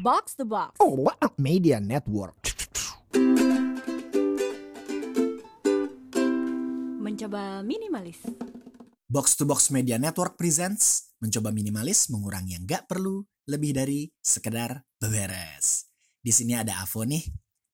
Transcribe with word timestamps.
Box 0.00 0.32
the 0.40 0.48
Box. 0.48 0.80
Oh, 0.80 0.96
wow. 0.96 1.28
Media 1.36 1.76
Network. 1.76 2.40
Mencoba 7.04 7.60
minimalis. 7.60 8.24
Box 9.04 9.36
to 9.36 9.44
Box 9.44 9.68
Media 9.68 10.00
Network 10.00 10.40
presents 10.40 11.12
mencoba 11.20 11.52
minimalis 11.52 12.08
mengurangi 12.08 12.56
yang 12.56 12.64
nggak 12.64 12.88
perlu 12.88 13.20
lebih 13.44 13.76
dari 13.76 14.08
sekedar 14.24 14.80
beberes. 14.96 15.92
Di 16.16 16.32
sini 16.32 16.56
ada 16.56 16.80
Avo 16.80 17.04
nih. 17.04 17.20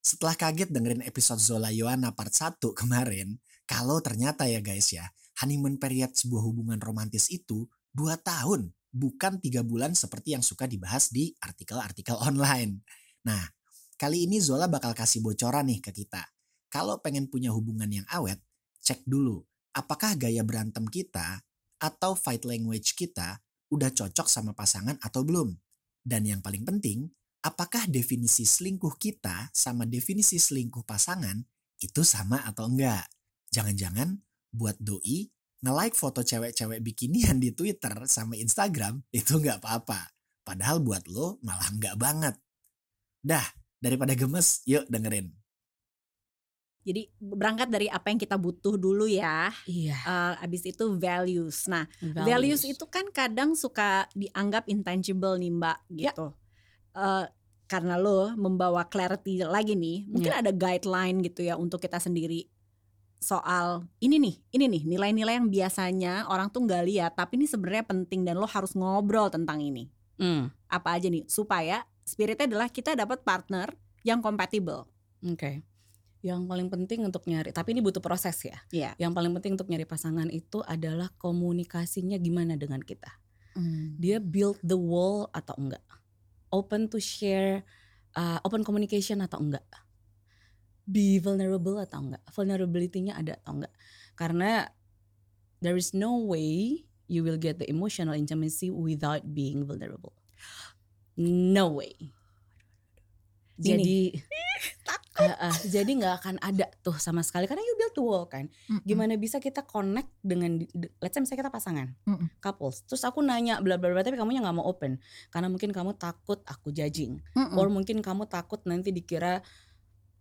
Setelah 0.03 0.35
kaget 0.35 0.75
dengerin 0.75 1.07
episode 1.07 1.39
Zola 1.39 1.71
Yohana 1.71 2.11
part 2.11 2.35
1 2.35 2.59
kemarin, 2.75 3.39
kalau 3.71 4.03
ternyata 4.03 4.51
ya 4.51 4.59
guys 4.59 4.91
ya, 4.91 5.07
honeymoon 5.39 5.79
period 5.79 6.11
sebuah 6.11 6.43
hubungan 6.43 6.83
romantis 6.83 7.31
itu 7.31 7.71
2 7.95 8.19
tahun, 8.19 8.75
bukan 8.93 9.39
3 9.43 9.63
bulan 9.67 9.95
seperti 9.95 10.35
yang 10.39 10.45
suka 10.45 10.69
dibahas 10.69 11.11
di 11.11 11.35
artikel-artikel 11.43 12.17
online. 12.29 12.83
Nah, 13.27 13.43
kali 13.99 14.27
ini 14.29 14.39
Zola 14.39 14.67
bakal 14.71 14.95
kasih 14.95 15.23
bocoran 15.23 15.67
nih 15.67 15.81
ke 15.83 15.91
kita. 15.91 16.23
Kalau 16.71 17.01
pengen 17.01 17.31
punya 17.31 17.55
hubungan 17.55 17.89
yang 17.89 18.07
awet, 18.11 18.43
cek 18.83 19.07
dulu 19.07 19.43
apakah 19.77 20.17
gaya 20.17 20.41
berantem 20.41 20.89
kita 20.89 21.45
atau 21.77 22.17
fight 22.17 22.49
language 22.49 22.97
kita 22.97 23.45
udah 23.69 23.93
cocok 23.93 24.25
sama 24.25 24.57
pasangan 24.57 24.97
atau 25.05 25.21
belum. 25.21 25.53
Dan 26.01 26.25
yang 26.25 26.41
paling 26.41 26.65
penting, 26.65 27.13
apakah 27.45 27.85
definisi 27.85 28.49
selingkuh 28.49 28.97
kita 28.97 29.53
sama 29.53 29.85
definisi 29.85 30.41
selingkuh 30.41 30.89
pasangan 30.89 31.37
itu 31.77 32.01
sama 32.01 32.41
atau 32.49 32.73
enggak. 32.73 33.05
Jangan-jangan 33.53 34.17
buat 34.57 34.81
doi 34.81 35.29
nge-like 35.65 35.97
foto 35.97 36.21
cewek-cewek 36.21 36.81
bikinian 36.85 37.41
di 37.41 37.53
Twitter 37.53 37.93
sama 38.09 38.37
Instagram 38.37 39.01
itu 39.15 39.41
nggak 39.41 39.63
apa-apa. 39.63 40.13
Padahal 40.47 40.79
buat 40.85 41.05
lo 41.11 41.41
malah 41.43 41.71
nggak 41.75 41.97
banget. 41.99 42.35
Dah, 43.25 43.43
daripada 43.83 44.15
gemes, 44.15 44.63
yuk 44.69 44.87
dengerin. 44.87 45.35
Jadi 46.87 47.11
berangkat 47.19 47.67
dari 47.67 47.91
apa 47.91 48.15
yang 48.15 48.21
kita 48.23 48.39
butuh 48.39 48.79
dulu 48.79 49.11
ya. 49.11 49.51
Iya. 49.67 49.99
Uh, 50.07 50.35
abis 50.47 50.71
itu 50.71 50.95
values. 50.95 51.67
Nah, 51.67 51.91
values. 51.99 52.63
itu 52.63 52.87
kan 52.87 53.11
kadang 53.11 53.59
suka 53.59 54.07
dianggap 54.15 54.71
intangible 54.71 55.35
nih 55.35 55.51
Mbak 55.51 55.79
Ya. 55.99 56.15
gitu. 56.15 56.31
Uh, 56.95 57.27
karena 57.67 57.99
lo 57.99 58.31
membawa 58.39 58.87
clarity 58.87 59.43
lagi 59.43 59.75
nih, 59.75 60.07
mungkin 60.07 60.31
Ya. 60.31 60.39
ada 60.39 60.55
guideline 60.55 61.19
gitu 61.27 61.43
ya 61.43 61.59
untuk 61.59 61.83
kita 61.83 61.99
sendiri 61.99 62.47
soal 63.27 63.91
ini 63.99 64.23
nih, 64.23 64.35
ini 64.55 64.65
nih 64.71 64.83
nilai-nilai 64.95 65.35
yang 65.43 65.51
biasanya 65.51 66.31
orang 66.31 66.47
tuh 66.55 66.63
nggak 66.63 66.85
lihat, 66.87 67.13
tapi 67.19 67.43
ini 67.43 67.51
sebenarnya 67.51 67.83
penting 67.83 68.23
dan 68.23 68.39
lo 68.39 68.47
harus 68.47 68.79
ngobrol 68.79 69.27
tentang 69.27 69.59
ini. 69.59 69.91
Hmm, 70.17 70.55
Apa 70.71 70.95
aja 70.95 71.11
nih 71.11 71.27
supaya 71.27 71.83
spiritnya 72.07 72.47
adalah 72.47 72.71
kita 72.71 72.95
dapat 72.95 73.27
partner 73.27 73.75
yang 74.07 74.23
compatible. 74.23 74.87
Oke. 75.27 75.67
Yang 76.23 76.47
paling 76.47 76.69
penting 76.71 77.03
untuk 77.03 77.27
nyari, 77.27 77.51
tapi 77.51 77.75
ini 77.75 77.83
butuh 77.83 78.01
proses 78.01 78.39
ya. 78.47 78.57
Iya. 78.71 78.91
Yang 79.03 79.13
paling 79.19 79.33
penting 79.35 79.53
untuk 79.59 79.69
nyari 79.69 79.87
pasangan 79.87 80.31
itu 80.31 80.63
adalah 80.63 81.11
komunikasinya 81.19 82.17
gimana 82.23 82.55
dengan 82.55 82.79
kita. 82.81 83.11
Dia 83.97 84.21
build 84.21 84.61
the 84.61 84.77
wall 84.77 85.33
atau 85.33 85.57
enggak? 85.57 85.83
Open 86.53 86.93
to 86.93 87.01
share, 87.01 87.65
uh, 88.15 88.39
open 88.45 88.63
communication 88.63 89.25
atau 89.25 89.41
enggak? 89.41 89.65
Be 90.87 91.19
vulnerable 91.19 91.83
atau 91.83 91.99
enggak? 91.99 92.23
Vulnerability-nya 92.31 93.19
ada 93.19 93.35
atau 93.43 93.59
enggak? 93.59 93.75
Karena 94.15 94.71
there 95.59 95.75
is 95.75 95.91
no 95.91 96.23
way 96.23 96.87
you 97.11 97.27
will 97.27 97.39
get 97.39 97.59
the 97.59 97.67
emotional 97.67 98.15
intimacy 98.15 98.71
without 98.71 99.23
being 99.35 99.67
vulnerable. 99.67 100.15
No 101.19 101.83
way. 101.83 101.95
Jadi 103.57 104.15
Uh, 105.17 105.49
uh, 105.49 105.57
jadi 105.65 105.89
nggak 105.89 106.15
akan 106.21 106.37
ada 106.45 106.69
tuh 106.85 107.01
sama 107.01 107.25
sekali 107.25 107.49
karena 107.49 107.65
you 107.65 107.75
build 107.81 107.95
the 107.97 108.05
wall 108.05 108.29
kan. 108.29 108.53
Gimana 108.85 109.17
bisa 109.17 109.41
kita 109.41 109.65
connect 109.65 110.13
dengan 110.21 110.61
let's 111.01 111.17
say 111.17 111.25
misalnya 111.25 111.49
kita 111.49 111.53
pasangan, 111.53 111.89
Mm-mm. 112.05 112.29
couples. 112.37 112.85
Terus 112.85 113.01
aku 113.01 113.25
nanya 113.25 113.65
bla 113.65 113.81
bla 113.81 113.97
bla 113.97 114.05
tapi 114.05 114.21
kamunya 114.21 114.45
nggak 114.45 114.57
mau 114.61 114.69
open 114.69 115.01
karena 115.33 115.49
mungkin 115.49 115.73
kamu 115.73 115.97
takut 115.97 116.45
aku 116.45 116.69
judging, 116.69 117.17
Mm-mm. 117.33 117.57
or 117.57 117.73
mungkin 117.73 118.05
kamu 118.05 118.29
takut 118.29 118.61
nanti 118.69 118.93
dikira 118.93 119.41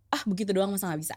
ah 0.08 0.22
begitu 0.24 0.50
doang 0.52 0.70
masa 0.70 0.90
nggak 0.90 1.02
bisa, 1.02 1.16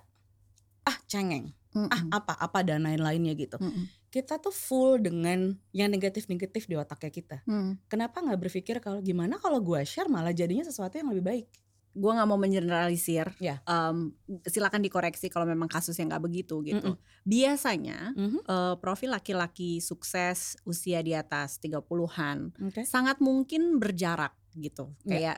ah 0.83 0.97
cengeng, 1.05 1.53
ah 1.75 1.88
Mm-mm. 1.89 2.09
apa 2.09 2.33
apa 2.35 2.59
dan 2.61 2.85
lain-lainnya 2.85 3.33
gitu. 3.35 3.57
Mm-mm. 3.57 3.85
Kita 4.09 4.41
tuh 4.41 4.50
full 4.50 4.97
dengan 4.97 5.53
yang 5.69 5.94
negatif-negatif 5.94 6.66
di 6.66 6.73
otaknya 6.73 7.11
kita. 7.13 7.38
Mm. 7.45 7.77
Kenapa 7.85 8.25
nggak 8.25 8.41
berpikir 8.41 8.81
kalau 8.81 9.05
gimana 9.05 9.38
kalau 9.38 9.61
gua 9.61 9.85
share 9.85 10.09
malah 10.09 10.33
jadinya 10.33 10.66
sesuatu 10.66 10.97
yang 10.97 11.13
lebih 11.13 11.25
baik? 11.25 11.47
gue 11.89 12.05
nggak 12.05 12.29
mau 12.29 12.38
mengeneralisir. 12.38 13.33
Ya. 13.41 13.66
Em, 13.66 14.13
silakan 14.45 14.85
dikoreksi 14.85 15.25
kalau 15.27 15.50
memang 15.50 15.66
kasus 15.66 15.97
yang 15.97 16.13
nggak 16.13 16.21
begitu 16.21 16.61
gitu. 16.61 16.95
Mm-mm. 16.95 17.25
Biasanya 17.25 18.13
Mhm. 18.13 18.39
eh, 18.45 18.75
profil 18.77 19.09
laki-laki 19.09 19.81
sukses 19.81 20.53
usia 20.63 21.01
di 21.01 21.17
atas 21.17 21.57
30-an 21.57 22.53
Oke. 22.61 22.85
sangat 22.85 23.17
mungkin 23.19 23.81
berjarak 23.81 24.38
gitu. 24.53 24.94
Ya. 25.03 25.09
Kayak 25.09 25.38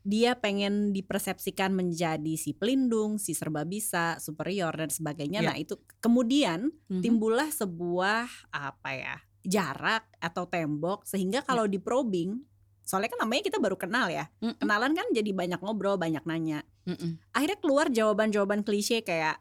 dia 0.00 0.32
pengen 0.32 0.96
dipersepsikan 0.96 1.76
menjadi 1.76 2.34
si 2.40 2.56
pelindung, 2.56 3.20
si 3.20 3.36
serba 3.36 3.68
bisa, 3.68 4.16
superior 4.16 4.72
dan 4.72 4.88
sebagainya. 4.88 5.44
Ya. 5.44 5.48
Nah, 5.52 5.56
itu 5.60 5.76
kemudian 6.00 6.72
Mhm. 6.88 7.02
timbullah 7.04 7.48
sebuah 7.52 8.28
apa 8.50 8.90
ya? 8.92 9.16
jarak 9.40 10.04
atau 10.20 10.44
tembok 10.44 11.08
sehingga 11.08 11.40
kalau 11.40 11.64
di 11.64 11.80
probing 11.80 12.44
soalnya 12.84 13.08
kan 13.16 13.24
namanya 13.24 13.48
kita 13.48 13.56
baru 13.56 13.72
kenal 13.72 14.12
ya. 14.12 14.28
Mm-mm. 14.44 14.60
Kenalan 14.60 14.92
kan 14.92 15.08
jadi 15.16 15.32
banyak 15.32 15.64
ngobrol, 15.64 15.96
banyak 15.96 16.20
nanya 16.28 16.60
Mm-mm. 16.84 17.16
akhirnya 17.32 17.56
keluar 17.56 17.88
jawaban-jawaban 17.88 18.60
klise 18.60 19.00
kayak 19.00 19.40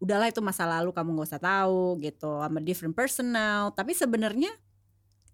udahlah 0.00 0.32
itu 0.32 0.40
masa 0.40 0.64
lalu 0.64 0.94
kamu 0.96 1.12
nggak 1.12 1.28
usah 1.28 1.42
tahu 1.42 2.00
gitu 2.00 2.40
I'm 2.40 2.56
a 2.56 2.64
different 2.64 2.96
person 2.96 3.34
now 3.34 3.68
tapi 3.68 3.92
sebenarnya 3.92 4.48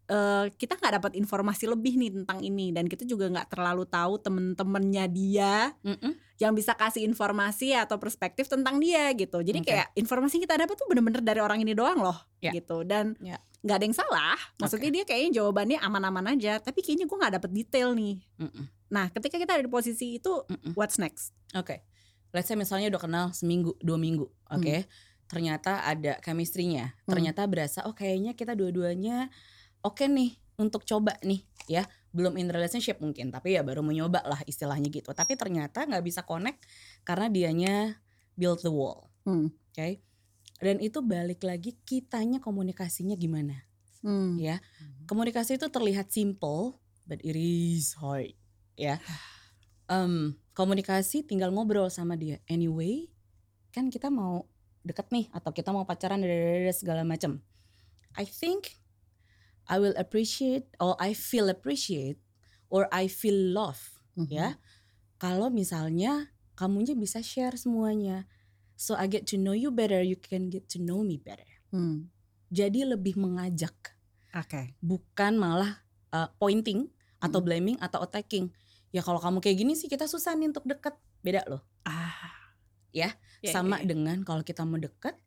eh, 0.06 0.46
kita 0.52 0.76
nggak 0.76 0.94
dapat 1.00 1.12
informasi 1.16 1.64
lebih 1.64 1.96
nih 1.96 2.10
tentang 2.12 2.38
ini 2.40 2.70
dan 2.70 2.84
kita 2.84 3.04
juga 3.04 3.28
nggak 3.28 3.48
terlalu 3.48 3.88
tahu 3.88 4.20
temen-temennya 4.20 5.04
dia 5.08 5.72
Mm-mm. 5.80 6.12
yang 6.36 6.52
bisa 6.52 6.76
kasih 6.76 7.04
informasi 7.04 7.72
atau 7.72 7.96
perspektif 7.96 8.44
tentang 8.46 8.76
dia 8.76 9.12
gitu 9.12 9.40
jadi 9.40 9.58
Oke. 9.60 9.68
kayak 9.72 9.88
informasi 9.96 10.36
yang 10.36 10.44
kita 10.44 10.56
dapat 10.60 10.74
tuh 10.76 10.86
bener-bener 10.86 11.24
dari 11.24 11.40
orang 11.40 11.60
ini 11.60 11.72
doang 11.72 12.00
loh 12.00 12.18
Ya. 12.44 12.52
gitu 12.52 12.84
dan 12.84 13.16
Ya. 13.24 13.40
nggak 13.64 13.76
ada 13.80 13.84
yang 13.88 13.96
salah 13.96 14.36
maksudnya 14.60 14.92
dia 14.92 15.04
kayaknya 15.08 15.40
jawabannya 15.40 15.80
aman-aman 15.80 16.36
aja 16.36 16.60
tapi 16.60 16.84
kayaknya 16.84 17.08
gue 17.08 17.16
nggak 17.16 17.34
dapet 17.40 17.50
detail 17.56 17.96
nih 17.96 18.20
Mm-mm. 18.36 18.64
nah 18.92 19.08
ketika 19.08 19.40
kita 19.40 19.56
ada 19.56 19.64
di 19.64 19.72
posisi 19.72 20.20
itu 20.20 20.44
Mm-mm. 20.44 20.76
what's 20.76 21.00
next 21.00 21.32
Oke, 21.54 21.80
let's 22.34 22.50
say 22.50 22.58
misalnya 22.58 22.90
udah 22.90 22.98
kenal 22.98 23.26
seminggu, 23.30 23.78
dua 23.78 23.94
minggu, 23.94 24.26
oke. 24.26 24.74
Hmm. 24.74 24.90
Ternyata 25.24 25.86
ada 25.86 26.18
chemistry-nya, 26.18 26.90
ternyata 27.06 27.46
berasa 27.46 27.86
oh 27.86 27.94
kayaknya 27.94 28.34
kita 28.34 28.58
dua-duanya 28.58 29.30
oke 29.84 30.08
nih 30.08 30.34
untuk 30.56 30.82
coba 30.88 31.14
nih, 31.20 31.44
ya. 31.68 31.84
Belum 32.14 32.38
in 32.38 32.46
relationship 32.46 33.02
mungkin, 33.02 33.34
tapi 33.34 33.58
ya 33.58 33.62
baru 33.66 33.82
mencoba 33.82 34.22
lah 34.22 34.40
istilahnya 34.46 34.86
gitu. 34.88 35.10
Tapi 35.10 35.34
ternyata 35.34 35.82
nggak 35.84 36.04
bisa 36.06 36.22
connect 36.22 36.62
karena 37.02 37.26
dianya 37.26 37.74
build 38.38 38.62
the 38.64 38.70
wall, 38.72 39.10
Hmm. 39.26 39.50
oke. 39.50 39.88
Dan 40.62 40.78
itu 40.78 41.02
balik 41.02 41.42
lagi 41.42 41.74
kitanya 41.82 42.38
komunikasinya 42.38 43.18
gimana, 43.18 43.66
Hmm. 44.00 44.38
ya. 44.38 44.62
Komunikasi 45.10 45.58
itu 45.58 45.66
terlihat 45.68 46.08
simple, 46.14 46.78
but 47.04 47.18
it 47.26 47.34
is 47.34 47.98
hard, 47.98 48.32
ya. 48.78 49.02
Em, 49.90 50.38
komunikasi 50.54 51.26
tinggal 51.26 51.50
ngobrol 51.50 51.90
sama 51.90 52.14
dia. 52.14 52.38
Anyway, 52.46 53.10
kan 53.74 53.90
kita 53.90 54.08
mau 54.08 54.46
deket 54.86 55.10
nih 55.10 55.26
atau 55.34 55.50
kita 55.50 55.74
mau 55.74 55.82
pacaran 55.82 56.22
dadadadada, 56.22 56.72
segala 56.72 57.02
macam. 57.02 57.42
I 58.14 58.22
think 58.24 58.83
I 59.66 59.80
will 59.80 59.96
appreciate 59.96 60.68
or 60.76 60.94
I 61.00 61.12
feel 61.12 61.48
appreciate 61.48 62.20
or 62.68 62.84
I 62.90 63.08
feel 63.08 63.36
love 63.52 63.98
Mhm. 64.14 64.28
ya. 64.30 64.48
Kalau 65.16 65.48
misalnya 65.48 66.30
kamunya 66.54 66.92
bisa 66.94 67.18
share 67.20 67.56
semuanya. 67.56 68.28
So 68.74 68.94
I 68.94 69.06
get 69.06 69.24
to 69.30 69.38
know 69.38 69.54
you 69.54 69.70
better, 69.70 70.02
you 70.02 70.18
can 70.18 70.50
get 70.50 70.66
to 70.74 70.82
know 70.82 71.00
me 71.00 71.16
better. 71.16 71.46
Hmm. 71.70 72.10
Jadi 72.50 72.82
lebih 72.84 73.14
mengajak 73.16 73.74
Oke. 74.34 74.74
bukan 74.78 75.38
malah 75.38 75.82
uh, 76.10 76.30
pointing 76.36 76.90
atau 77.18 77.40
Mm. 77.40 77.46
blaming 77.46 77.78
atau 77.80 78.02
attacking. 78.02 78.50
Ya 78.90 79.00
kalau 79.00 79.18
kamu 79.18 79.42
kayak 79.42 79.58
gini 79.58 79.72
sih 79.74 79.88
kita 79.88 80.06
susah 80.06 80.34
nih 80.34 80.50
untuk 80.52 80.66
deket. 80.66 80.94
Beda 81.24 81.42
loh. 81.48 81.62
Ah. 81.82 82.14
Ya, 82.92 83.16
Ya, 83.42 83.50
Sama 83.50 83.80
ya, 83.80 83.82
ya. 83.82 83.88
dengan 83.90 84.22
kalau 84.22 84.40
kita 84.40 84.62
mau 84.62 84.78
deket, 84.78 85.18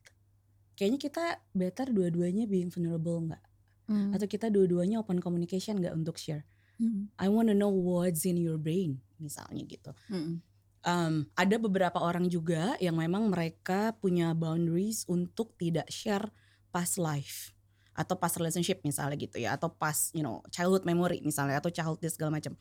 kayaknya 0.73 0.99
kita 0.99 1.23
better 1.51 1.91
dua-duanya 1.91 2.47
being 2.47 2.71
vulnerable 2.71 3.19
nggak? 3.19 3.43
Hmm. 3.87 4.11
Atau 4.11 4.27
kita 4.27 4.51
dua-duanya 4.51 4.99
open 4.99 5.23
communication 5.23 5.79
nggak 5.79 5.95
untuk 5.95 6.19
share? 6.19 6.43
Hmm. 6.77 7.09
I 7.17 7.31
wanna 7.31 7.57
know 7.57 7.71
what's 7.71 8.27
in 8.27 8.37
your 8.37 8.59
brain, 8.59 9.01
misalnya 9.17 9.63
gitu. 9.65 9.91
Hmm. 10.11 10.43
Um, 10.87 11.27
ada 11.35 11.57
beberapa 11.59 11.99
orang 11.99 12.31
juga 12.31 12.77
yang 12.79 12.95
memang 12.95 13.27
mereka 13.27 13.97
punya 13.97 14.31
boundaries 14.37 15.03
untuk 15.09 15.57
tidak 15.59 15.89
share 15.91 16.31
past 16.71 17.01
life 17.01 17.51
atau 17.97 18.13
past 18.13 18.37
relationship 18.37 18.77
misalnya 18.85 19.17
gitu 19.17 19.41
ya 19.41 19.57
atau 19.57 19.73
past 19.73 20.13
you 20.13 20.21
know 20.21 20.45
childhood 20.53 20.85
memory 20.85 21.17
misalnya 21.25 21.57
atau 21.57 21.73
childhood 21.73 22.13
segala 22.13 22.37
macam 22.37 22.53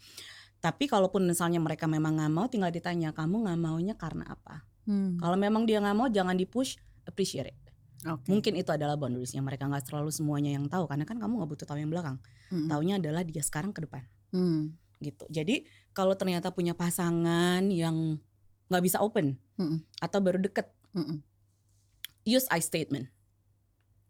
Tapi 0.57 0.89
kalaupun 0.89 1.23
misalnya 1.29 1.61
mereka 1.61 1.85
memang 1.85 2.17
nggak 2.17 2.33
mau, 2.33 2.49
tinggal 2.49 2.73
ditanya 2.73 3.13
kamu 3.13 3.45
nggak 3.45 3.61
maunya 3.61 3.95
karena 3.95 4.25
apa. 4.27 4.65
Hmm. 4.89 5.21
Kalau 5.21 5.37
memang 5.37 5.69
dia 5.69 5.79
nggak 5.85 5.97
mau, 5.97 6.09
jangan 6.09 6.35
di 6.35 6.49
push, 6.49 6.81
appreciate 7.05 7.53
it. 7.53 7.59
Oke. 8.07 8.31
Mungkin 8.31 8.55
itu 8.55 8.71
adalah 8.71 8.95
boundariesnya 8.95 9.43
mereka 9.43 9.67
nggak 9.67 9.91
terlalu 9.91 10.15
semuanya 10.15 10.55
yang 10.55 10.71
tahu 10.71 10.87
karena 10.87 11.03
kan 11.03 11.19
kamu 11.19 11.43
nggak 11.43 11.51
butuh 11.51 11.67
tahu 11.67 11.79
yang 11.83 11.91
belakang. 11.91 12.23
Mm-mm. 12.55 12.71
Taunya 12.71 13.03
adalah 13.03 13.27
dia 13.27 13.43
sekarang 13.43 13.75
ke 13.75 13.83
depan 13.83 14.07
Hmm. 14.31 14.75
gitu. 15.03 15.27
Jadi 15.27 15.67
kalau 15.91 16.15
ternyata 16.15 16.55
punya 16.55 16.75
pasangan 16.77 17.67
yang 17.71 18.19
nggak 18.71 18.85
bisa 18.85 19.03
open 19.03 19.39
Mm-mm. 19.59 19.83
atau 19.99 20.19
baru 20.23 20.39
deket, 20.39 20.71
Mm-mm. 20.95 21.19
use 22.27 22.47
I 22.51 22.63
statement. 22.63 23.11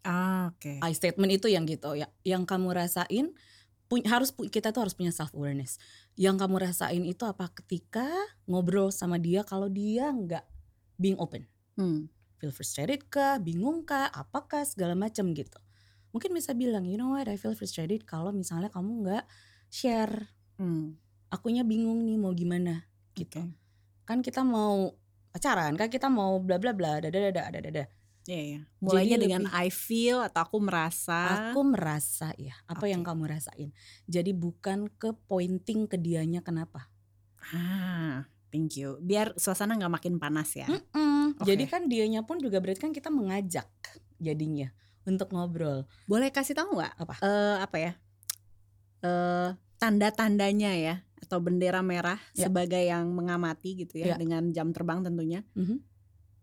Ah, 0.07 0.55
oke. 0.55 0.79
I 0.81 0.93
statement 0.95 1.33
itu 1.35 1.51
yang 1.51 1.67
gitu 1.67 1.99
ya, 1.99 2.07
yang 2.23 2.47
kamu 2.47 2.71
rasain 2.77 3.35
punya 3.87 4.07
harus 4.19 4.35
kita 4.51 4.75
tuh 4.75 4.87
harus 4.87 4.95
punya 4.95 5.11
self 5.15 5.31
awareness. 5.35 5.79
Yang 6.19 6.47
kamu 6.47 6.57
rasain 6.63 7.03
itu 7.07 7.23
apa 7.27 7.51
ketika 7.55 8.07
ngobrol 8.47 8.91
sama 8.91 9.19
dia 9.19 9.43
kalau 9.47 9.71
dia 9.71 10.11
nggak 10.11 10.45
being 10.99 11.19
open, 11.19 11.47
Hmm. 11.77 12.09
Feel 12.37 12.53
frustrated 12.53 13.09
kah, 13.09 13.41
bingung 13.41 13.85
kah, 13.85 14.09
apakah 14.13 14.63
segala 14.65 14.93
macam 14.93 15.33
gitu. 15.33 15.59
Mungkin 16.13 16.33
bisa 16.33 16.57
bilang, 16.57 16.89
you 16.89 16.97
know 16.97 17.13
what, 17.13 17.29
I 17.29 17.37
feel 17.37 17.53
frustrated 17.53 18.05
kalau 18.09 18.33
misalnya 18.33 18.73
kamu 18.73 19.05
nggak 19.05 19.25
share. 19.69 20.33
Hmm. 20.57 20.97
Akunya 21.29 21.67
bingung 21.67 22.07
nih 22.07 22.17
mau 22.17 22.33
gimana 22.33 22.87
gitu. 23.13 23.45
Oke. 23.45 23.53
Kan 24.07 24.23
kita 24.23 24.47
mau 24.47 24.95
pacaran, 25.35 25.75
kan 25.77 25.91
kita 25.91 26.09
mau 26.09 26.39
bla 26.41 26.57
bla 26.57 26.73
bla, 26.73 27.03
dada 27.03 27.13
dada 27.13 27.51
dada 27.53 27.61
dada. 27.61 27.85
Iya, 28.27 28.43
iya. 28.43 28.61
Mulainya 28.83 29.17
Jadi 29.19 29.25
dengan 29.29 29.43
lebih- 29.47 29.55
I 29.55 29.69
feel 29.71 30.19
atau 30.19 30.41
aku 30.43 30.59
merasa. 30.59 31.51
Aku 31.55 31.63
merasa 31.63 32.35
ya, 32.35 32.59
apa 32.67 32.91
yang 32.91 33.07
Oke. 33.07 33.15
kamu 33.15 33.23
rasain. 33.31 33.71
Jadi 34.11 34.35
bukan 34.35 34.91
ke 34.91 35.15
pointing 35.31 35.87
ke 35.87 35.95
dianya 35.95 36.43
kenapa. 36.43 36.91
Ah, 37.55 38.27
thank 38.49 38.77
you. 38.77 38.97
Biar 39.01 39.35
suasana 39.37 39.75
nggak 39.75 39.93
makin 39.93 40.15
panas 40.17 40.55
ya. 40.55 40.67
Mm-mm. 40.67 41.39
Oke. 41.39 41.49
Jadi 41.53 41.65
kan 41.67 41.87
dianya 41.87 42.23
pun 42.23 42.39
juga 42.39 42.59
berarti 42.59 42.81
kan 42.81 42.93
kita 42.93 43.11
mengajak 43.11 43.69
jadinya 44.17 44.73
untuk 45.05 45.31
ngobrol. 45.31 45.85
Boleh 46.05 46.31
kasih 46.31 46.57
tahu 46.57 46.79
nggak? 46.79 46.93
Apa? 46.97 47.15
Eh, 47.21 47.57
apa 47.61 47.77
ya? 47.77 47.93
Eh, 49.05 49.49
tanda-tandanya 49.77 50.73
ya 50.75 50.95
atau 51.21 51.39
bendera 51.41 51.81
merah 51.81 52.17
Ya. 52.33 52.49
sebagai 52.49 52.81
yang 52.81 53.13
mengamati 53.13 53.77
gitu 53.85 54.01
ya 54.01 54.15
Ya. 54.15 54.17
dengan 54.17 54.53
jam 54.53 54.73
terbang 54.73 55.05
tentunya. 55.05 55.45
Mhm. 55.57 55.81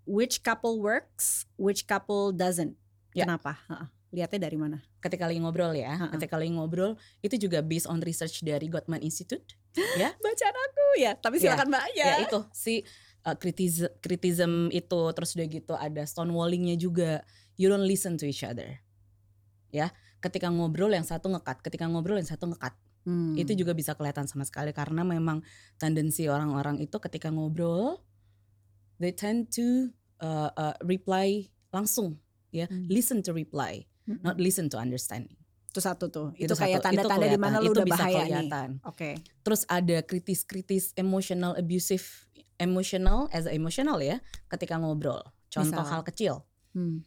Which 0.04 0.44
couple 0.44 0.84
works, 0.84 1.48
which 1.56 1.88
couple 1.88 2.36
doesn't? 2.36 2.76
Ya. 3.16 3.24
Kenapa? 3.26 3.58
Heeh. 3.72 3.88
Lihatnya 4.14 4.46
dari 4.46 4.58
mana? 4.60 4.78
Ketika 5.04 5.28
lagi 5.28 5.44
ngobrol 5.44 5.76
ya, 5.76 6.00
Ha-ha. 6.00 6.16
ketika 6.16 6.40
lagi 6.40 6.56
ngobrol 6.56 6.96
itu 7.20 7.36
juga 7.38 7.60
based 7.60 7.86
on 7.86 8.00
research 8.00 8.40
dari 8.40 8.72
Gottman 8.72 9.04
Institute. 9.04 9.44
Bacaan 10.24 10.56
aku 10.56 10.86
ya, 10.96 11.12
tapi 11.14 11.38
Ya. 11.38 11.52
silakan 11.52 11.68
Mbak 11.68 11.86
Ya 11.92 12.24
itu 12.24 12.40
si 12.56 12.74
uh, 13.22 13.36
kritis 13.36 13.84
kritism 14.00 14.72
itu 14.72 15.00
terus 15.12 15.36
udah 15.36 15.48
gitu 15.50 15.74
ada 15.76 16.02
stonewallingnya 16.02 16.80
juga. 16.80 17.28
You 17.60 17.68
don't 17.68 17.84
listen 17.84 18.16
to 18.16 18.26
each 18.26 18.42
other. 18.42 18.80
Ya, 19.70 19.92
ketika 20.20 20.48
ngobrol 20.48 20.90
yang 20.90 21.04
satu 21.04 21.28
ngekat, 21.28 21.60
ketika 21.62 21.86
ngobrol 21.86 22.16
yang 22.16 22.26
satu 22.26 22.48
ngekat. 22.48 22.72
Hmm. 23.04 23.36
itu 23.36 23.52
juga 23.52 23.76
bisa 23.76 24.00
kelihatan 24.00 24.32
sama 24.32 24.48
sekali 24.48 24.72
karena 24.72 25.04
memang 25.04 25.44
tendensi 25.76 26.32
orang-orang 26.32 26.80
itu 26.80 26.96
ketika 27.04 27.28
ngobrol 27.28 28.00
they 28.96 29.12
tend 29.12 29.52
to 29.52 29.92
uh, 30.24 30.48
uh, 30.56 30.72
reply 30.80 31.52
langsung 31.68 32.16
ya 32.48 32.64
Hmm. 32.72 32.88
listen 32.88 33.20
to 33.20 33.36
reply 33.36 33.84
Mm-mm. 34.04 34.22
not 34.22 34.38
listen 34.38 34.68
to 34.68 34.76
understanding 34.76 35.36
itu 35.74 35.82
satu 35.82 36.06
tuh. 36.14 36.30
Itu, 36.38 36.54
satu. 36.54 36.70
kayak 36.70 36.86
tanda-tanda 36.86 37.26
di 37.26 37.40
mana 37.42 37.58
lu 37.58 37.74
itu 37.74 37.82
udah 37.82 37.86
bisa 37.90 37.98
bahaya 38.06 38.14
nih. 38.14 38.22
kelihatan 38.30 38.70
Oke. 38.86 39.10
terus 39.42 39.66
ada 39.66 39.98
kritis-kritis 40.06 40.94
emotional 40.94 41.58
abusive 41.58 42.06
emotional 42.62 43.26
as 43.34 43.50
emotional 43.50 43.98
ya 43.98 44.22
ketika 44.54 44.78
ngobrol 44.78 45.18
contoh 45.50 45.82
Misal? 45.82 45.90
hal 45.90 46.02
kecil 46.06 46.36
Hmm. 46.74 47.06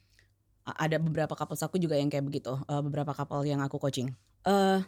Ada 0.62 1.02
beberapa 1.02 1.34
couples 1.34 1.58
aku 1.58 1.74
juga 1.78 1.98
yang 1.98 2.06
kayak 2.06 2.22
begitu 2.22 2.54
uh, 2.54 2.82
beberapa 2.82 3.10
couple 3.10 3.42
yang 3.42 3.58
aku 3.62 3.78
coaching 3.78 4.10
eh 4.42 4.78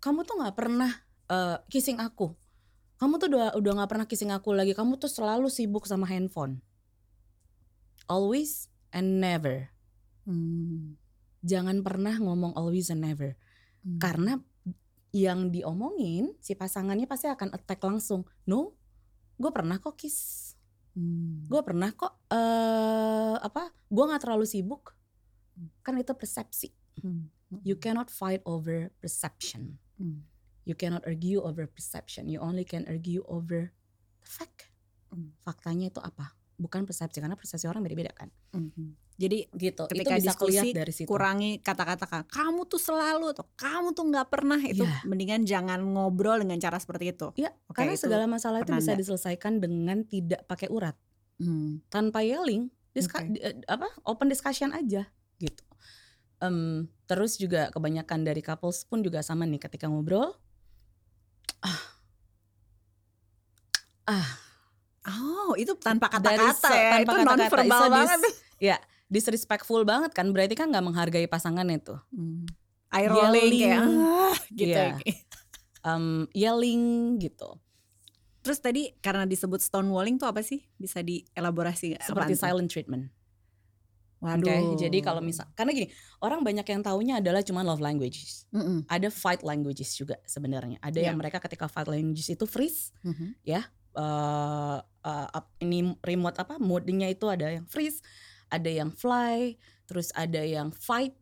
kamu 0.00 0.24
tuh 0.24 0.36
nggak 0.40 0.52
pernah 0.52 0.92
uh, 1.28 1.56
kissing 1.68 1.96
aku 1.96 2.32
kamu 2.96 3.16
tuh 3.16 3.28
udah 3.32 3.56
udah 3.56 3.72
nggak 3.76 3.90
pernah 3.92 4.04
kissing 4.04 4.28
aku 4.28 4.52
lagi 4.52 4.72
kamu 4.72 4.96
tuh 4.96 5.08
selalu 5.08 5.48
sibuk 5.48 5.84
sama 5.84 6.04
handphone 6.04 6.60
always 8.06 8.68
and 8.92 9.20
never 9.20 9.68
Hmm. 10.22 10.94
Jangan 11.42 11.82
pernah 11.82 12.16
ngomong 12.16 12.54
always 12.54 12.88
and 12.88 13.02
never 13.02 13.34
Hmm. 13.82 13.98
karena 13.98 14.32
yang 15.10 15.50
diomongin 15.50 16.38
si 16.38 16.54
pasangannya 16.54 17.04
pasti 17.04 17.26
akan 17.26 17.50
attack 17.50 17.82
langsung 17.82 18.22
no 18.46 18.78
gue 19.36 19.50
pernah 19.50 19.76
kok 19.76 19.98
kiss 19.98 20.54
Hmm. 20.94 21.42
gue 21.48 21.60
pernah 21.64 21.90
kok 21.90 22.14
eh 22.30 23.34
apa 23.34 23.74
gue 23.88 24.04
nggak 24.06 24.22
terlalu 24.22 24.46
sibuk 24.46 24.94
kan 25.82 25.98
itu 25.98 26.14
persepsi 26.14 26.70
Hmm. 27.02 27.26
you 27.66 27.74
cannot 27.74 28.06
fight 28.06 28.40
over 28.46 28.92
perception 29.02 29.82
Hmm. 29.98 30.22
you 30.62 30.78
cannot 30.78 31.02
argue 31.02 31.42
over 31.42 31.66
perception 31.66 32.30
you 32.30 32.38
only 32.38 32.62
can 32.62 32.86
argue 32.86 33.24
over 33.26 33.74
the 34.22 34.28
fact 34.30 34.70
Hmm. 35.10 35.34
faktanya 35.42 35.90
itu 35.90 35.98
apa 35.98 36.38
bukan 36.54 36.86
persepsi 36.86 37.18
karena 37.18 37.34
persepsi 37.34 37.66
orang 37.66 37.82
beda-beda 37.82 38.14
kan 38.14 38.30
Hmm. 38.54 38.94
Jadi 39.14 39.44
gitu 39.52 39.84
Ketika 39.86 40.14
itu 40.14 40.18
bisa 40.18 40.28
diskusi, 40.32 40.68
dari 40.72 40.90
situ 40.90 41.06
kurangi 41.06 41.58
kata-kata 41.58 42.04
ka- 42.04 42.26
kamu 42.26 42.64
tuh 42.64 42.76
selalu 42.76 43.30
atau 43.30 43.44
kamu 43.54 43.92
tuh 43.92 44.04
nggak 44.04 44.26
pernah 44.26 44.56
itu 44.58 44.82
Iya. 44.82 45.04
mendingan 45.04 45.42
jangan 45.42 45.80
ngobrol 45.80 46.38
dengan 46.38 46.56
cara 46.58 46.76
seperti 46.76 47.12
itu. 47.12 47.28
Iya, 47.36 47.52
Oke, 47.66 47.76
karena 47.76 47.92
itu 47.92 48.02
segala 48.02 48.24
masalah 48.26 48.60
itu 48.60 48.72
bisa 48.72 48.92
diselesaikan 48.92 49.58
dengan 49.58 50.02
tidak 50.02 50.42
pakai 50.44 50.68
urat 50.68 50.96
Hmm. 51.34 51.80
tanpa 51.86 52.20
yelling 52.20 52.72
diska- 52.90 53.22
di- 53.22 53.38
eh, 53.38 53.56
apa 53.66 53.84
open 54.02 54.26
discussion 54.26 54.70
aja 54.70 55.08
gitu 55.36 55.64
Em, 56.38 56.84
terus 57.04 57.36
juga 57.36 57.68
kebanyakan 57.68 58.22
dari 58.22 58.40
couples 58.40 58.82
pun 58.82 58.98
juga 58.98 59.20
sama 59.20 59.42
nih 59.42 59.60
ketika 59.60 59.86
ngobrol 59.86 60.34
Oh, 65.02 65.58
itu 65.58 65.74
tanpa 65.76 66.06
kata-kata 66.08 66.38
ya. 66.68 66.90
tanpa 66.94 66.96
itu 66.96 67.10
kata-kata. 67.12 67.26
non 67.26 67.50
verbal 67.50 67.82
banget. 67.90 68.18
ya 68.60 68.76
disrespectful 69.12 69.84
banget 69.84 70.16
kan 70.16 70.32
berarti 70.32 70.56
kan 70.56 70.72
nggak 70.72 70.80
menghargai 70.82 71.28
pasangan 71.28 71.68
itu 71.68 71.92
Hmm. 72.08 72.48
Eye 72.88 73.08
rolling 73.08 73.52
kayak 73.52 73.80
ah, 73.80 74.36
gitu. 74.60 74.72
Iya. 74.72 74.96
Em, 75.82 76.24
yelling 76.32 76.84
gitu 77.18 77.56
Terus 78.42 78.58
tadi 78.58 78.90
karena 78.98 79.22
disebut 79.22 79.62
stonewalling 79.62 80.18
tuh 80.18 80.26
apa 80.26 80.42
sih? 80.42 80.66
Bisa 80.74 80.98
dielaborasi 80.98 81.94
seperti 81.96 82.34
Apaan 82.34 82.42
silent 82.42 82.68
treatment 82.68 83.04
Waduh. 84.18 84.46
Oke, 84.46 84.54
jadi 84.78 84.98
kalau 84.98 85.18
misal 85.18 85.50
karena 85.54 85.74
gini, 85.74 85.90
orang 86.22 86.46
banyak 86.46 86.62
yang 86.62 86.78
taunya 86.78 87.18
adalah 87.18 87.42
cuma 87.42 87.66
love 87.66 87.82
languages. 87.82 88.46
Mm-mm. 88.54 88.86
Ada 88.86 89.10
fight 89.10 89.42
languages 89.42 89.94
juga 89.94 90.14
sebenarnya. 90.22 90.78
Ada 90.78 90.94
Iya. 90.94 91.06
yang 91.10 91.18
mereka 91.18 91.42
ketika 91.42 91.66
fight 91.66 91.90
languages 91.90 92.30
itu 92.30 92.46
freeze, 92.46 92.94
Mhm. 93.02 93.34
eh 93.42 93.66
eh, 93.98 94.78
up- 95.34 95.50
ini 95.58 95.90
remote 96.00 96.38
apa 96.38 96.54
modenya 96.56 97.10
itu 97.10 97.26
ada 97.26 97.50
yang 97.50 97.66
freeze, 97.66 97.98
ada 98.52 98.68
yang 98.68 98.92
fly, 98.92 99.56
terus 99.88 100.12
ada 100.12 100.44
yang 100.44 100.68
fight, 100.68 101.16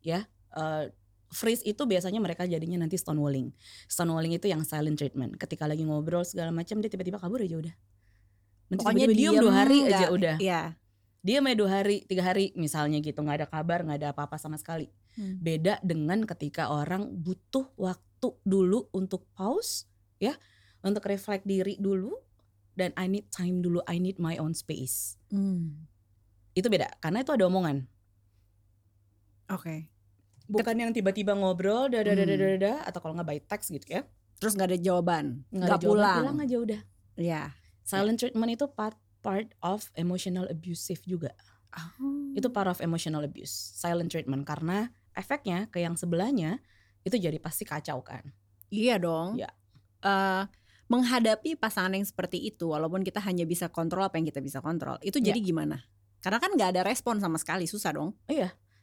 ya. 0.00 0.22
Eh, 0.54 0.94
freeze 1.32 1.64
itu 1.64 1.82
biasanya 1.82 2.20
mereka 2.20 2.44
jadinya 2.46 2.84
nanti 2.84 2.94
stonewalling. 2.94 3.50
Stonewalling 3.88 4.36
itu 4.36 4.46
yang 4.46 4.62
silent 4.62 5.00
treatment. 5.00 5.40
Ketika 5.40 5.64
lagi 5.66 5.82
ngobrol 5.82 6.22
segala 6.22 6.52
macam 6.54 6.78
dia 6.78 6.92
tiba-tiba 6.92 7.18
kabur 7.18 7.40
aja 7.40 7.56
udah. 7.58 7.74
Nanti 8.68 8.80
Pokoknya 8.84 9.06
tiba-tiba 9.08 9.18
diem 9.18 9.32
diem 9.32 9.42
dua 9.42 9.52
hari 9.52 9.78
aja 9.82 9.88
nggak- 9.96 10.12
udah. 10.12 10.36
Iya. 10.38 10.62
Dia 11.22 11.38
main 11.38 11.54
dua 11.54 11.70
hari, 11.70 12.02
tiga 12.04 12.22
hari 12.26 12.50
misalnya 12.58 12.98
gitu, 12.98 13.22
nggak 13.22 13.38
ada 13.42 13.48
kabar, 13.48 13.80
nggak 13.86 13.98
ada 14.02 14.08
apa-apa 14.10 14.36
sama 14.36 14.58
sekali. 14.58 14.90
Hmm. 15.14 15.38
Beda 15.38 15.78
dengan 15.80 16.26
ketika 16.26 16.68
orang 16.68 17.08
butuh 17.14 17.70
waktu 17.78 18.28
dulu 18.42 18.90
untuk 18.90 19.24
pause, 19.32 19.86
ya, 20.18 20.34
untuk 20.82 21.06
reflect 21.06 21.46
diri 21.46 21.78
dulu, 21.78 22.10
dan 22.74 22.90
I 22.98 23.06
need 23.06 23.30
time 23.30 23.62
dulu, 23.62 23.86
I 23.86 24.02
need 24.02 24.18
my 24.18 24.34
own 24.42 24.50
space. 24.50 25.14
Hmm. 25.30 25.86
Itu 26.52 26.68
beda, 26.68 26.88
karena 27.00 27.24
itu 27.24 27.32
ada 27.32 27.44
omongan. 27.48 27.88
Oke. 29.48 29.88
Bukan 30.48 30.76
yang 30.76 30.92
tiba-tiba 30.92 31.32
ngobrol, 31.32 31.88
dada 31.88 32.12
dada 32.12 32.22
Hmm. 32.24 32.30
dada, 32.36 32.46
dada, 32.58 32.72
atau 32.84 32.98
kalau 33.00 33.14
nggak 33.16 33.28
by 33.28 33.38
text 33.46 33.72
gitu 33.72 33.86
ya, 33.88 34.02
Terus 34.36 34.58
nggak 34.58 34.74
ada 34.74 34.78
jawaban, 34.82 35.46
nggak 35.54 35.80
pulang. 35.80 36.18
pulang 36.26 36.38
aja 36.42 36.56
udah. 36.58 36.80
Iya. 37.14 37.42
Silent 37.86 38.18
treatment 38.18 38.50
itu 38.52 38.66
part 38.66 38.98
part 39.22 39.54
of 39.62 39.86
emotional 39.94 40.50
abusive 40.50 40.98
juga. 41.06 41.30
Itu 42.34 42.50
part 42.50 42.66
of 42.66 42.82
emotional 42.82 43.22
abuse, 43.22 43.54
silent 43.54 44.10
treatment 44.10 44.42
karena 44.42 44.90
efeknya 45.14 45.70
ke 45.70 45.78
yang 45.78 45.94
sebelahnya 45.94 46.58
itu 47.06 47.14
jadi 47.16 47.38
pasti 47.38 47.62
kacau 47.62 48.02
kan. 48.02 48.34
Iya 48.68 48.98
dong. 48.98 49.38
Iya. 49.38 49.50
Eh, 50.02 50.42
menghadapi 50.90 51.54
pasangan 51.54 51.94
yang 51.94 52.04
seperti 52.04 52.42
itu, 52.42 52.74
walaupun 52.74 53.06
kita 53.06 53.22
hanya 53.22 53.46
bisa 53.46 53.70
kontrol 53.70 54.02
apa 54.04 54.18
yang 54.18 54.26
kita 54.26 54.42
bisa 54.42 54.58
kontrol, 54.58 54.98
itu 55.06 55.22
jadi 55.22 55.38
gimana? 55.38 55.80
Karena 56.22 56.38
kan 56.38 56.54
nggak 56.54 56.70
ada 56.78 56.82
respon 56.86 57.18
sama 57.18 57.36
sekali, 57.36 57.66
susah 57.66 57.92
dong. 57.92 58.14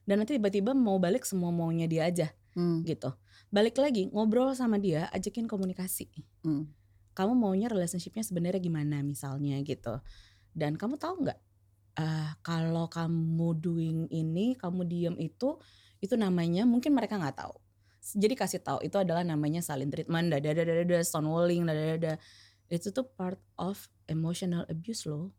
dan 0.03 0.25
nanti 0.25 0.41
tiba-tiba 0.41 0.73
mau 0.73 0.97
balik 0.97 1.21
semua 1.21 1.53
maunya 1.53 1.85
dia 1.85 2.09
aja 2.09 2.33
Hmm. 2.57 2.81
gitu. 2.81 3.13
Balik 3.53 3.77
lagi 3.77 4.09
ngobrol 4.09 4.57
sama 4.57 4.81
dia, 4.81 5.05
ajakin 5.13 5.45
komunikasi. 5.45 6.09
Hmm. 6.41 6.65
Kamu 7.13 7.37
maunya 7.37 7.69
relationshipnya 7.69 8.25
sebenarnya 8.25 8.57
gimana 8.57 9.05
misalnya 9.05 9.61
gitu. 9.61 10.01
Dan 10.51 10.75
kamu 10.75 10.97
tahu 10.97 11.29
nggak 11.29 11.39
eh, 11.99 12.31
kalau 12.41 12.89
kamu 12.89 13.49
doing 13.59 13.99
ini, 14.09 14.57
kamu 14.57 14.81
diem 14.87 15.15
itu, 15.21 15.61
itu 16.01 16.15
namanya 16.17 16.63
mungkin 16.65 16.95
mereka 16.97 17.19
nggak 17.21 17.37
tahu. 17.37 17.53
Jadi 18.15 18.33
kasih 18.33 18.61
tahu 18.63 18.79
itu 18.81 18.95
adalah 18.97 19.21
namanya 19.21 19.59
silent 19.61 19.91
treatment, 19.93 20.31
dada 20.33 20.49
dada 20.55 20.73
dada, 20.73 20.97
stonewalling, 21.05 21.67
dada. 21.69 22.15
Itu 22.71 22.89
tuh 22.95 23.05
part 23.13 23.37
of 23.59 23.91
emotional 24.07 24.63
abuse 24.71 25.05
loh. 25.05 25.29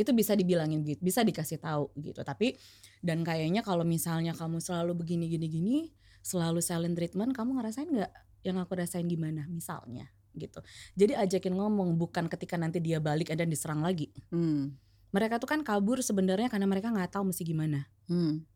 Itu 0.00 0.16
bisa 0.16 0.32
dibilangin 0.32 0.80
gitu, 0.80 1.04
bisa 1.04 1.20
dikasih 1.20 1.60
tahu 1.60 1.92
gitu. 2.00 2.24
Tapi 2.24 2.56
dan 3.04 3.20
kayaknya 3.20 3.60
kalau 3.60 3.84
misalnya 3.84 4.32
kamu 4.32 4.64
selalu 4.64 4.96
begini 4.96 5.28
gini 5.28 5.46
gini, 5.52 5.76
selalu 6.24 6.64
silent 6.64 6.96
treatment, 6.96 7.36
kamu 7.36 7.60
ngerasain 7.60 7.88
nggak 7.92 8.12
yang 8.40 8.56
aku 8.56 8.72
rasain 8.80 9.04
gimana 9.04 9.44
misalnya 9.52 10.08
gitu. 10.32 10.62
Jadi 10.96 11.12
ajakin 11.18 11.52
ngomong 11.52 11.98
bukan 12.00 12.30
ketika 12.30 12.56
nanti 12.56 12.80
dia 12.80 12.96
balik 13.02 13.28
dan 13.34 13.50
diserang 13.50 13.84
lagi. 13.84 14.08
Hmm. 14.32 14.72
Mereka 15.10 15.42
tuh 15.42 15.50
kan 15.50 15.60
kabur 15.66 15.98
sebenarnya 16.00 16.46
karena 16.46 16.70
mereka 16.70 16.88
nggak 16.94 17.18
tahu 17.18 17.34
mesti 17.34 17.42
gimana. 17.42 17.84
Hmm. 18.06 18.46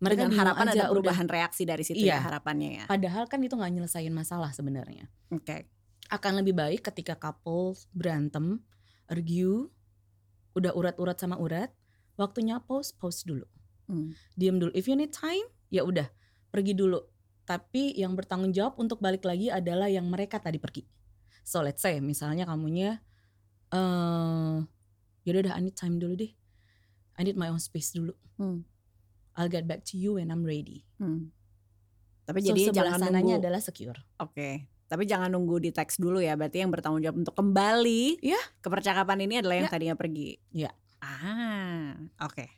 Mereka 0.00 0.26
Dengan 0.26 0.42
harapan 0.42 0.66
aja 0.66 0.72
ada 0.72 0.82
udah. 0.88 0.90
perubahan 0.96 1.28
reaksi 1.28 1.62
dari 1.68 1.84
situ 1.86 2.02
Iya. 2.02 2.18
ya 2.18 2.24
harapannya 2.24 2.70
ya. 2.72 2.84
Padahal 2.88 3.28
kan 3.30 3.38
itu 3.44 3.52
nggak 3.54 3.72
nyelesain 3.78 4.10
masalah 4.10 4.50
sebenarnya. 4.50 5.06
Oke. 5.30 5.68
Akan 6.10 6.34
lebih 6.40 6.56
baik 6.56 6.82
ketika 6.82 7.14
couple 7.14 7.78
berantem, 7.94 8.58
argue, 9.06 9.70
udah 10.60 10.72
urat-urat 10.76 11.16
sama 11.16 11.40
urat, 11.40 11.72
waktunya 12.20 12.60
pause, 12.60 12.92
pause 12.92 13.24
dulu. 13.24 13.48
Hmm. 13.88 14.12
Diam 14.36 14.60
dulu. 14.60 14.70
If 14.76 14.84
you 14.84 14.94
need 14.94 15.10
time, 15.10 15.48
ya 15.72 15.82
udah 15.82 16.06
pergi 16.52 16.76
dulu. 16.76 17.00
Tapi 17.48 17.96
yang 17.96 18.14
bertanggung 18.14 18.52
jawab 18.52 18.76
untuk 18.78 19.00
balik 19.00 19.24
lagi 19.24 19.48
adalah 19.48 19.88
yang 19.88 20.06
mereka 20.06 20.38
tadi 20.38 20.60
pergi. 20.60 20.84
So 21.42 21.64
let's 21.64 21.80
say 21.82 21.98
misalnya 21.98 22.46
kamunya 22.46 23.00
eh 23.72 24.56
yaudah 25.24 25.42
dah 25.50 25.54
I 25.56 25.62
need 25.64 25.74
time 25.74 25.96
dulu 25.98 26.14
deh. 26.14 26.30
I 27.18 27.26
need 27.26 27.40
my 27.40 27.48
own 27.50 27.58
space 27.58 27.90
dulu. 27.90 28.14
Hmm. 28.38 28.62
I'll 29.34 29.50
get 29.50 29.64
back 29.64 29.82
to 29.90 29.98
you 29.98 30.20
when 30.20 30.28
I'm 30.30 30.44
ready. 30.44 30.84
Hmm. 31.00 31.32
Tapi 32.28 32.44
So, 32.44 32.52
jadi 32.54 32.70
sebelah 32.70 32.94
jangan 32.94 33.00
sananya 33.10 33.34
nunggu. 33.34 33.42
adalah 33.42 33.60
secure. 33.64 33.98
Oke. 34.22 34.70
Tapi 34.90 35.06
jangan 35.06 35.30
nunggu 35.30 35.62
di 35.62 35.70
teks 35.70 36.02
dulu 36.02 36.18
ya. 36.18 36.34
Berarti 36.34 36.66
yang 36.66 36.74
bertanggung 36.74 36.98
jawab 36.98 37.22
untuk 37.22 37.38
kembali 37.38 38.18
Iya. 38.26 38.42
ke 38.58 38.66
percakapan 38.66 39.22
ini 39.22 39.38
adalah 39.38 39.54
yang 39.62 39.70
Iya. 39.70 39.74
tadinya 39.78 39.94
pergi. 39.96 40.28
Iya. 40.50 40.70
Ah, 40.98 41.94
oke. 42.26 42.50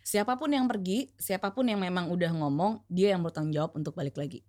Siapa 0.00 0.40
pun 0.40 0.48
yang 0.48 0.64
pergi, 0.64 1.12
siapa 1.20 1.52
pun 1.52 1.68
yang 1.68 1.80
memang 1.80 2.08
udah 2.08 2.32
ngomong, 2.32 2.80
dia 2.88 3.12
yang 3.12 3.20
bertanggung 3.20 3.52
jawab 3.52 3.76
untuk 3.76 3.92
balik 3.92 4.16
lagi. 4.16 4.40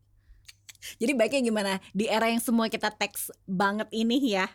Jadi 0.96 1.12
baiknya 1.12 1.42
gimana 1.44 1.72
di 1.92 2.08
era 2.08 2.32
yang 2.32 2.40
semua 2.40 2.72
kita 2.72 2.88
teks 2.94 3.36
banget 3.44 3.92
ini 3.92 4.16
ya. 4.32 4.48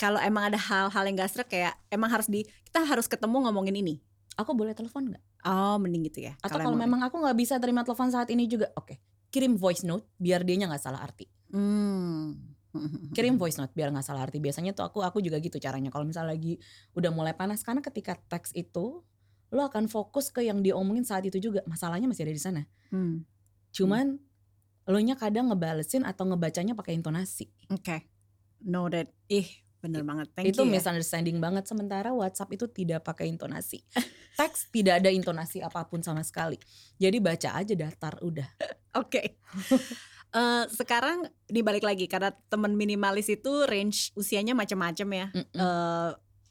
Kalau 0.00 0.16
emang 0.18 0.48
ada 0.50 0.56
hal-hal 0.56 1.02
yang 1.06 1.14
gak 1.14 1.30
serak 1.30 1.48
kayak 1.52 1.74
emang 1.92 2.08
harus 2.08 2.26
di 2.26 2.42
kita 2.66 2.82
harus 2.82 3.06
ketemu 3.06 3.46
ngomongin 3.46 3.76
ini. 3.76 3.94
Aku 4.40 4.56
boleh 4.56 4.72
telepon 4.72 5.12
nggak? 5.12 5.22
Oh, 5.44 5.76
mending 5.76 6.08
gitu 6.08 6.24
ya. 6.24 6.32
Atau 6.40 6.60
kalau 6.60 6.76
memang 6.76 7.04
aku 7.04 7.20
nggak 7.20 7.36
bisa 7.36 7.60
terima 7.60 7.84
telepon 7.84 8.08
saat 8.08 8.32
ini 8.32 8.48
juga, 8.48 8.72
oke. 8.72 8.96
Kirim 9.28 9.60
voice 9.60 9.84
note 9.84 10.08
biar 10.16 10.40
dianya 10.48 10.72
nggak 10.72 10.80
salah 10.80 11.04
arti. 11.04 11.28
Hmm. 11.50 12.38
Kirim 13.16 13.34
voice 13.34 13.58
note 13.58 13.74
biar 13.74 13.90
nggak 13.90 14.06
salah 14.06 14.26
arti. 14.26 14.38
Biasanya 14.38 14.74
tuh 14.74 14.86
aku 14.86 15.02
aku 15.02 15.18
juga 15.18 15.42
gitu 15.42 15.58
caranya. 15.58 15.90
Kalau 15.90 16.06
misalnya 16.06 16.34
lagi 16.34 16.58
udah 16.94 17.10
mulai 17.10 17.34
panas 17.34 17.66
karena 17.66 17.82
ketika 17.82 18.14
teks 18.30 18.54
itu 18.54 19.02
lo 19.50 19.62
akan 19.66 19.90
fokus 19.90 20.30
ke 20.30 20.46
yang 20.46 20.62
diomongin 20.62 21.02
saat 21.02 21.26
itu 21.26 21.42
juga. 21.42 21.66
Masalahnya 21.66 22.06
masih 22.06 22.26
ada 22.26 22.34
di 22.34 22.42
sana. 22.42 22.62
Hmm. 22.94 23.26
Cuman 23.74 24.18
lo 24.90 24.98
nya 25.02 25.14
kadang 25.18 25.50
ngebalesin 25.50 26.06
atau 26.06 26.26
ngebacanya 26.30 26.78
pakai 26.78 26.94
intonasi. 26.94 27.50
Oke. 27.70 28.06
Noted. 28.62 29.10
Ih, 29.30 29.46
bener 29.82 30.06
banget. 30.06 30.30
Thank 30.34 30.54
itu 30.54 30.62
you. 30.62 30.70
ya. 30.70 30.72
misunderstanding 30.78 31.38
banget 31.42 31.66
sementara 31.66 32.14
WhatsApp 32.14 32.54
itu 32.54 32.66
tidak 32.70 33.02
pakai 33.02 33.30
intonasi. 33.30 33.82
Teks 34.38 34.70
tidak 34.70 35.02
ada 35.02 35.10
intonasi 35.10 35.58
apa 35.62 35.82
pun 35.86 36.02
sama 36.02 36.22
sekali. 36.22 36.58
Jadi 37.00 37.18
baca 37.18 37.58
aja 37.58 37.74
datar 37.74 38.22
udah. 38.22 38.46
Oke. 38.98 39.40
Eh, 40.30 40.64
sekarang 40.70 41.26
dibalik 41.50 41.82
lagi 41.82 42.06
karena 42.06 42.30
temen 42.46 42.78
minimalis 42.78 43.26
itu 43.26 43.66
range 43.66 44.14
usianya 44.14 44.54
macam-macam 44.54 45.08
ya. 45.10 45.26
Mm-mm. 45.34 45.58
Eh, 45.58 46.10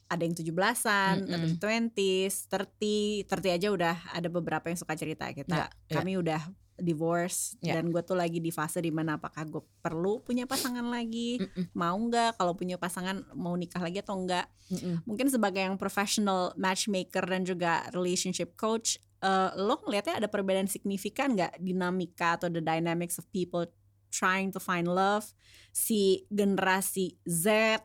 ada 0.09 0.21
yang 0.25 0.33
17-an, 0.33 1.15
ada 1.29 1.37
yang 1.37 1.53
Mm-mm. 1.55 1.93
20s, 1.93 2.49
30, 2.49 3.29
30 3.29 3.55
aja 3.55 3.67
udah 3.69 3.95
ada 4.09 4.27
beberapa 4.27 4.67
yang 4.67 4.75
suka 4.75 4.97
cerita 4.97 5.29
kita. 5.31 5.55
Ya, 5.55 5.67
ya. 5.87 6.01
Kami 6.01 6.17
udah 6.17 6.41
divorce 6.79 7.59
Ya. 7.59 7.75
dan 7.75 7.91
gue 7.91 7.99
tuh 8.01 8.15
lagi 8.15 8.39
di 8.39 8.49
fase 8.49 8.79
di 8.79 8.87
mana 8.89 9.19
apakah 9.19 9.43
gue 9.45 9.63
perlu 9.83 10.23
punya 10.23 10.47
pasangan 10.47 10.83
lagi, 10.87 11.37
Mm-mm. 11.39 11.75
mau 11.75 11.95
nggak 11.95 12.39
kalau 12.39 12.55
punya 12.55 12.79
pasangan 12.79 13.21
mau 13.35 13.53
nikah 13.53 13.79
lagi 13.79 13.99
atau 14.01 14.15
enggak. 14.17 14.47
Mm-mm. 14.71 15.03
Mungkin 15.07 15.27
sebagai 15.29 15.61
yang 15.61 15.75
professional 15.77 16.51
matchmaker 16.55 17.23
dan 17.23 17.43
juga 17.43 17.87
relationship 17.93 18.55
coach, 18.55 18.99
eh, 19.23 19.49
lo 19.59 19.79
ngelihatnya 19.83 20.23
ada 20.23 20.27
perbedaan 20.31 20.67
signifikan 20.67 21.35
nggak 21.35 21.59
dinamika 21.59 22.39
atau 22.39 22.47
the 22.47 22.63
dynamics 22.63 23.19
of 23.19 23.27
people 23.31 23.67
trying 24.09 24.49
to 24.49 24.57
find 24.57 24.89
love 24.89 25.29
si 25.69 26.25
generasi 26.33 27.15
Z, 27.29 27.79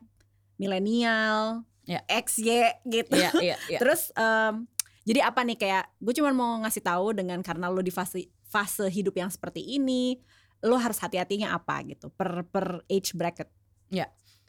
milenial, 0.57 1.69
Ya. 1.85 2.01
X, 2.09 2.41
Y 2.41 2.65
gitu. 2.89 3.13
Iya, 3.13 3.31
iya, 3.45 3.57
iya. 3.69 3.79
Terus 3.83 4.09
em, 4.17 4.65
jadi 5.05 5.21
apa 5.29 5.45
nih 5.45 5.61
kayak 5.61 5.85
gue 6.01 6.15
cuma 6.17 6.33
mau 6.33 6.57
ngasih 6.65 6.81
tahu 6.81 7.13
dengan 7.13 7.45
karena 7.45 7.69
lo 7.69 7.85
di 7.85 7.93
fase 7.93 8.33
fase 8.49 8.89
hidup 8.89 9.21
yang 9.21 9.29
seperti 9.29 9.61
ini, 9.61 10.17
lo 10.65 10.81
harus 10.81 10.97
hati-hatinya 10.97 11.53
apa 11.53 11.85
gitu 11.85 12.09
per 12.09 12.49
per 12.49 12.81
age 12.89 13.13
bracket. 13.13 13.53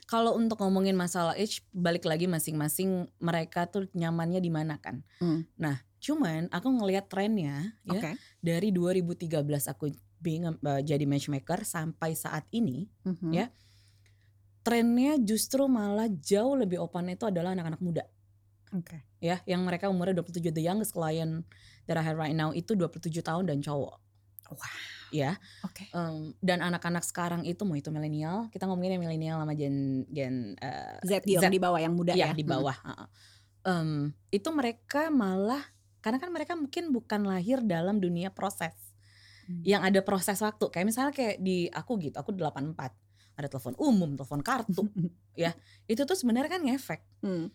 Kalau 0.06 0.38
untuk 0.38 0.62
ngomongin 0.62 0.94
masalah 0.94 1.34
age, 1.34 1.66
balik 1.74 2.06
lagi 2.06 2.30
masing-masing 2.30 3.10
mereka 3.18 3.66
tuh 3.66 3.90
nyamannya 3.98 4.38
di 4.38 4.54
mana 4.54 4.78
kan. 4.78 5.02
Hmm. 5.18 5.50
Nah, 5.58 5.82
cuman 6.06 6.46
aku 6.54 6.70
ngelihat 6.70 7.10
trennya 7.10 7.74
ya 7.82 7.98
Oke. 7.98 8.12
dari 8.38 8.70
2013 8.70 9.26
aku 9.66 9.90
being 10.22 10.46
uh, 10.46 10.82
jadi 10.82 11.02
matchmaker 11.06 11.66
sampai 11.66 12.14
saat 12.14 12.46
ini, 12.50 12.86
Mhm. 13.02 13.30
Ya. 13.34 13.50
trennya 14.62 15.22
justru 15.22 15.66
malah 15.66 16.10
jauh 16.10 16.58
lebih 16.58 16.82
open 16.82 17.10
itu 17.10 17.26
adalah 17.26 17.54
anak-anak 17.54 17.82
muda. 17.82 18.06
Oke. 18.74 19.02
ya 19.24 19.40
yang 19.48 19.64
mereka 19.64 19.88
umurnya 19.88 20.20
27 20.20 20.52
the 20.52 20.60
youngest 20.60 20.92
client 20.92 21.48
that 21.88 21.96
I 21.96 22.04
have 22.04 22.18
right 22.20 22.36
now 22.36 22.52
itu 22.52 22.76
27 22.76 23.10
tahun 23.24 23.48
dan 23.50 23.62
cowok. 23.64 23.96
Wah. 24.52 24.78
Ya, 25.14 25.38
Oke. 25.64 25.88
em, 25.96 26.34
dan 26.44 26.60
anak-anak 26.60 27.06
sekarang 27.06 27.46
itu 27.48 27.62
mau 27.64 27.78
itu 27.78 27.88
milenial, 27.94 28.50
kita 28.52 28.66
ngomongin 28.68 28.98
yang 28.98 29.04
milenial 29.06 29.38
sama 29.42 29.54
gen 29.56 30.04
gen 30.12 30.58
eh, 30.60 30.98
Z 31.02 31.24
yang 31.24 31.48
di 31.48 31.62
bawah 31.62 31.80
yang 31.80 31.94
muda 31.94 32.14
ya, 32.18 32.30
ya. 32.30 32.36
di 32.36 32.44
bawah. 32.44 32.74
heeh. 32.74 33.08
Em, 33.66 34.12
itu 34.30 34.50
mereka 34.52 35.08
malah 35.10 35.62
karena 36.06 36.22
kan 36.22 36.30
mereka 36.30 36.54
mungkin 36.54 36.94
bukan 36.94 37.26
lahir 37.26 37.66
dalam 37.66 37.98
dunia 37.98 38.30
proses. 38.30 38.78
Hmm. 39.50 39.66
Yang 39.66 39.82
ada 39.90 40.00
proses 40.06 40.38
waktu. 40.38 40.70
Kayak 40.70 40.86
misalnya 40.86 41.14
kayak 41.18 41.42
di 41.42 41.66
aku 41.74 41.98
gitu, 41.98 42.14
aku 42.22 42.30
84. 42.38 42.94
Ada 43.42 43.48
telepon 43.50 43.74
umum, 43.82 44.14
telepon 44.14 44.46
kartu. 44.46 44.86
itu 45.92 46.02
tuh 46.06 46.14
sebenarnya 46.14 46.62
kan 46.62 46.62
ngefek. 46.62 47.02
Hmm. 47.26 47.50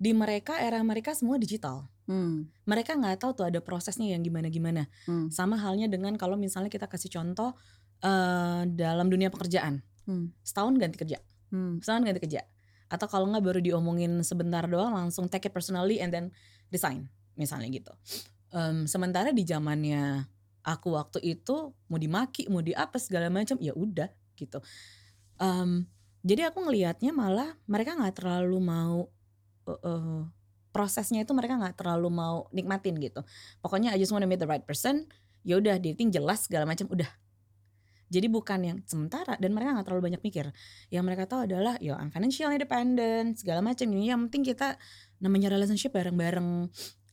Di 0.00 0.16
mereka 0.16 0.56
era 0.56 0.80
mereka 0.80 1.12
semua 1.12 1.36
digital. 1.36 1.84
Hmm. 2.10 2.50
mereka 2.66 2.98
nggak 2.98 3.22
tahu 3.22 3.38
tuh 3.38 3.46
ada 3.46 3.62
prosesnya 3.62 4.10
yang 4.10 4.26
gimana-gimana. 4.26 4.90
Hmm. 5.06 5.30
Sama 5.30 5.54
halnya 5.54 5.86
dengan 5.86 6.18
kalau 6.18 6.34
misalnya 6.34 6.66
kita 6.66 6.90
kasih 6.90 7.06
contoh 7.06 7.54
eh, 8.02 8.62
dalam 8.66 9.06
dunia 9.06 9.30
pekerjaan, 9.30 9.84
Hmm. 10.10 10.34
setahun 10.42 10.74
ganti 10.80 10.98
kerja, 10.98 11.22
Hmm. 11.54 11.78
setahun 11.78 12.02
ganti 12.02 12.18
kerja, 12.18 12.42
atau 12.90 13.06
kalau 13.06 13.30
nggak 13.30 13.44
baru 13.46 13.60
diomongin 13.62 14.26
sebentar 14.26 14.66
doang 14.66 14.90
langsung 14.90 15.30
take 15.30 15.46
it 15.46 15.54
personally 15.54 16.02
and 16.02 16.10
then 16.10 16.34
resign, 16.74 17.06
misalnya 17.40 17.72
gitu. 17.72 17.92
Em, 18.52 18.84
sementara 18.84 19.32
di 19.32 19.48
zamannya 19.48 20.28
aku 20.60 20.92
waktu 20.92 21.24
itu 21.24 21.72
mau 21.88 21.96
dimaki, 21.96 22.44
mau 22.52 22.60
di 22.60 22.76
apa 22.76 23.00
segala 23.00 23.32
macam, 23.32 23.56
ya 23.56 23.72
udah 23.72 24.12
gitu. 24.36 24.60
Em, 25.40 25.88
jadi 26.20 26.52
aku 26.52 26.68
ngelihatnya 26.68 27.16
malah 27.16 27.56
mereka 27.64 27.96
nggak 27.96 28.20
terlalu 28.20 28.60
mau 28.60 29.08
eh, 29.64 29.80
eh, 29.80 30.20
prosesnya 30.70 31.24
itu 31.24 31.32
mereka 31.32 31.56
nggak 31.56 31.80
terlalu 31.80 32.08
mau 32.12 32.46
nikmatin 32.52 33.00
gitu. 33.00 33.24
Pokoknya 33.64 33.96
I 33.96 33.98
just 33.98 34.12
wanna 34.12 34.28
meet 34.28 34.42
the 34.42 34.48
right 34.48 34.62
person. 34.62 35.08
Ya 35.40 35.56
udah 35.56 35.80
dating 35.80 36.12
jelas 36.12 36.44
segala 36.44 36.68
macam 36.68 36.84
udah. 36.92 37.08
Jadi 38.10 38.26
bukan 38.26 38.60
yang 38.66 38.78
sementara 38.90 39.38
dan 39.38 39.54
mereka 39.54 39.70
nggak 39.78 39.86
terlalu 39.86 40.12
banyak 40.12 40.22
mikir. 40.26 40.50
Yang 40.90 41.04
mereka 41.06 41.24
tahu 41.30 41.46
adalah 41.46 41.78
ya 41.78 41.94
financial 42.10 42.50
independent 42.50 43.38
segala 43.38 43.62
macam. 43.62 43.86
Ini 43.86 44.12
yang 44.12 44.26
penting 44.26 44.50
kita 44.50 44.76
namanya 45.22 45.54
relationship 45.54 45.94
bareng-bareng 45.94 46.68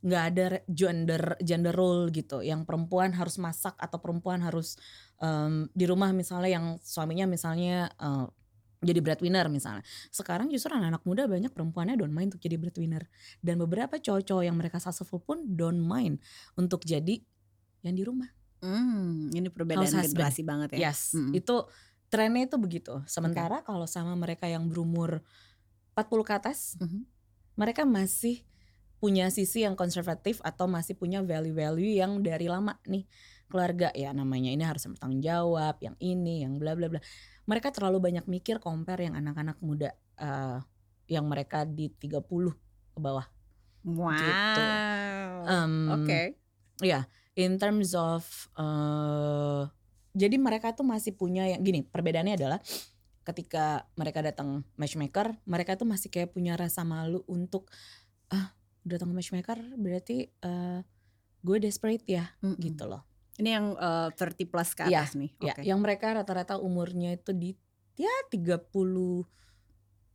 nggak 0.07 0.23
ada 0.31 0.45
gender 0.71 1.35
gender 1.43 1.75
role 1.75 2.07
gitu. 2.15 2.39
Yang 2.39 2.63
perempuan 2.63 3.11
harus 3.11 3.35
masak 3.35 3.75
atau 3.75 3.99
perempuan 3.99 4.39
harus 4.39 4.79
em, 5.19 5.67
di 5.75 5.83
rumah 5.83 6.15
misalnya 6.15 6.47
yang 6.47 6.65
suaminya 6.79 7.27
misalnya 7.27 7.91
eh, 7.99 8.25
jadi 8.79 8.99
breadwinner 9.03 9.51
misalnya. 9.51 9.83
Sekarang 10.13 10.47
justru 10.47 10.71
anak-anak 10.71 11.03
muda 11.03 11.27
banyak 11.27 11.51
perempuannya 11.51 11.99
don't 11.99 12.13
mind 12.13 12.31
untuk 12.31 12.45
jadi 12.45 12.55
breadwinner 12.55 13.03
dan 13.43 13.59
beberapa 13.59 13.99
cowok-cowok 13.99 14.43
yang 14.47 14.55
mereka 14.55 14.79
successful 14.79 15.19
pun 15.19 15.43
don't 15.43 15.81
mind 15.81 16.21
untuk 16.55 16.85
jadi 16.87 17.19
yang 17.83 17.95
di 17.97 18.05
rumah. 18.07 18.29
Hmm, 18.63 19.29
ini 19.33 19.49
perbedaan 19.53 19.85
generasi 19.85 20.41
banget 20.41 20.77
ya. 20.77 20.89
Yes, 20.89 21.13
Mm-mm. 21.13 21.33
itu 21.35 21.55
trennya 22.09 22.47
itu 22.47 22.57
begitu. 22.57 23.01
Sementara 23.05 23.61
kalau 23.61 23.85
sama 23.85 24.15
mereka 24.17 24.47
yang 24.49 24.65
berumur 24.69 25.21
40 25.93 26.25
ke 26.25 26.33
atas, 26.37 26.77
Mhm. 26.77 27.05
mereka 27.57 27.81
masih 27.85 28.45
punya 28.98 29.30
sisi 29.30 29.62
yang 29.63 29.77
konservatif 29.77 30.42
atau 30.42 30.66
masih 30.66 30.98
punya 30.98 31.22
value-value 31.22 32.01
yang 32.01 32.22
dari 32.25 32.50
lama 32.50 32.77
nih 32.89 33.06
keluarga 33.48 33.89
ya 33.96 34.12
namanya 34.12 34.51
ini 34.51 34.63
harus 34.68 34.84
bertanggung 34.92 35.24
jawab, 35.24 35.80
yang 35.80 35.96
ini, 36.04 36.44
yang 36.44 36.60
bla 36.60 36.75
bla 36.75 36.92
bla. 36.92 37.01
Mereka 37.48 37.72
terlalu 37.72 38.04
banyak 38.04 38.25
mikir 38.27 38.60
compare 38.60 39.08
yang 39.08 39.16
anak-anak 39.16 39.58
muda 39.63 39.96
eh, 40.20 40.60
yang 41.08 41.25
mereka 41.25 41.63
di 41.63 41.88
30 41.88 42.27
ke 42.92 43.00
bawah. 43.00 43.24
Wow. 43.88 44.20
Gitu. 44.20 44.63
Em, 45.48 45.75
Oke. 45.96 46.22
Ya, 46.84 47.08
in 47.39 47.56
terms 47.56 47.96
of 47.96 48.27
eh 48.60 49.63
jadi 50.18 50.36
mereka 50.42 50.74
tuh 50.74 50.82
masih 50.82 51.13
punya 51.13 51.46
yang 51.46 51.62
gini, 51.62 51.86
perbedaannya 51.86 52.42
adalah 52.42 52.60
ketika 53.22 53.86
mereka 53.94 54.25
datang 54.25 54.66
matchmaker, 54.74 55.38
mereka 55.46 55.77
tuh 55.77 55.86
masih 55.86 56.10
kayak 56.10 56.34
punya 56.34 56.58
rasa 56.58 56.82
malu 56.82 57.22
untuk 57.30 57.70
ah 58.34 58.56
datang 58.88 59.12
matchmaker 59.12 59.60
berarti 59.75 60.27
eh 60.32 60.79
gue 61.44 61.58
desperate 61.62 62.03
ya 62.08 62.25
Mm-mm. 62.41 62.58
gitu 62.60 62.88
loh. 62.88 63.03
Ini 63.38 63.50
yang 63.53 63.65
eh, 63.77 64.10
30 64.15 64.50
plus 64.50 64.74
ke 64.74 64.89
Iya, 64.89 65.06
atas 65.06 65.13
nih. 65.13 65.32
Ya, 65.38 65.53
Oke. 65.53 65.62
yang 65.62 65.79
mereka 65.79 66.15
rata-rata 66.15 66.58
umurnya 66.58 67.13
itu 67.13 67.32
di 67.32 67.53
ya 67.96 68.10
30 68.34 68.65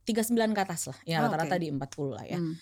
39 0.03 0.51
ke 0.51 0.61
atas 0.61 0.91
lah. 0.91 0.99
Ya 1.07 1.23
Oh, 1.23 1.31
rata-rata 1.31 1.55
oke. 1.55 1.63
di 1.63 1.67
40 1.71 2.11
lah 2.11 2.25
ya. 2.27 2.37
Hmm. 2.41 2.55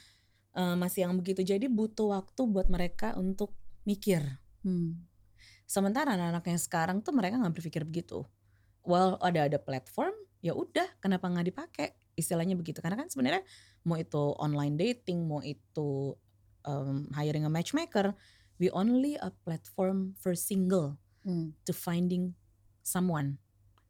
Eh, 0.52 0.76
masih 0.78 1.10
yang 1.10 1.18
begitu. 1.18 1.42
Jadi 1.42 1.66
butuh 1.66 2.14
waktu 2.14 2.42
buat 2.46 2.70
mereka 2.70 3.18
untuk 3.18 3.58
mikir. 3.82 4.22
Hmm. 4.62 5.10
Sementara 5.66 6.14
anak-anak 6.14 6.46
yang 6.46 6.62
sekarang 6.62 6.98
tuh 7.02 7.16
mereka 7.16 7.40
nggak 7.42 7.56
berpikir 7.58 7.82
begitu. 7.82 8.28
Well 8.86 9.18
ada 9.22 9.48
ada 9.50 9.58
platform, 9.58 10.14
ya 10.44 10.54
udah 10.54 10.86
kenapa 11.02 11.26
nggak 11.32 11.48
dipakai? 11.48 11.90
Istilahnya 12.16 12.56
begitu. 12.60 12.84
Karena 12.84 13.00
kan 13.00 13.08
sebenarnya 13.08 13.42
mau 13.88 13.98
itu 13.98 14.36
online 14.38 14.76
dating, 14.78 15.26
mau 15.26 15.42
itu 15.42 16.16
um, 16.68 17.08
hiring 17.16 17.48
a 17.48 17.52
matchmaker, 17.52 18.14
we 18.62 18.70
only 18.72 19.18
a 19.18 19.34
platform 19.44 20.14
for 20.20 20.38
single 20.38 21.02
Hmm. 21.22 21.54
to 21.70 21.74
finding 21.74 22.34
someone 22.82 23.38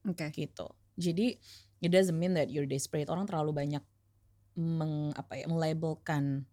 Oke. 0.04 0.36
gitu. 0.36 0.68
Jadi 1.00 1.40
it 1.80 1.88
doesn't 1.88 2.20
mean 2.20 2.36
that 2.36 2.51
you're 2.51 2.68
desperate. 2.68 3.08
Orang 3.08 3.24
terlalu 3.24 3.56
banyak 3.56 3.84
meng 4.60 5.16
apa 5.16 5.40
ya 5.40 5.48
melabelkan 5.48 6.44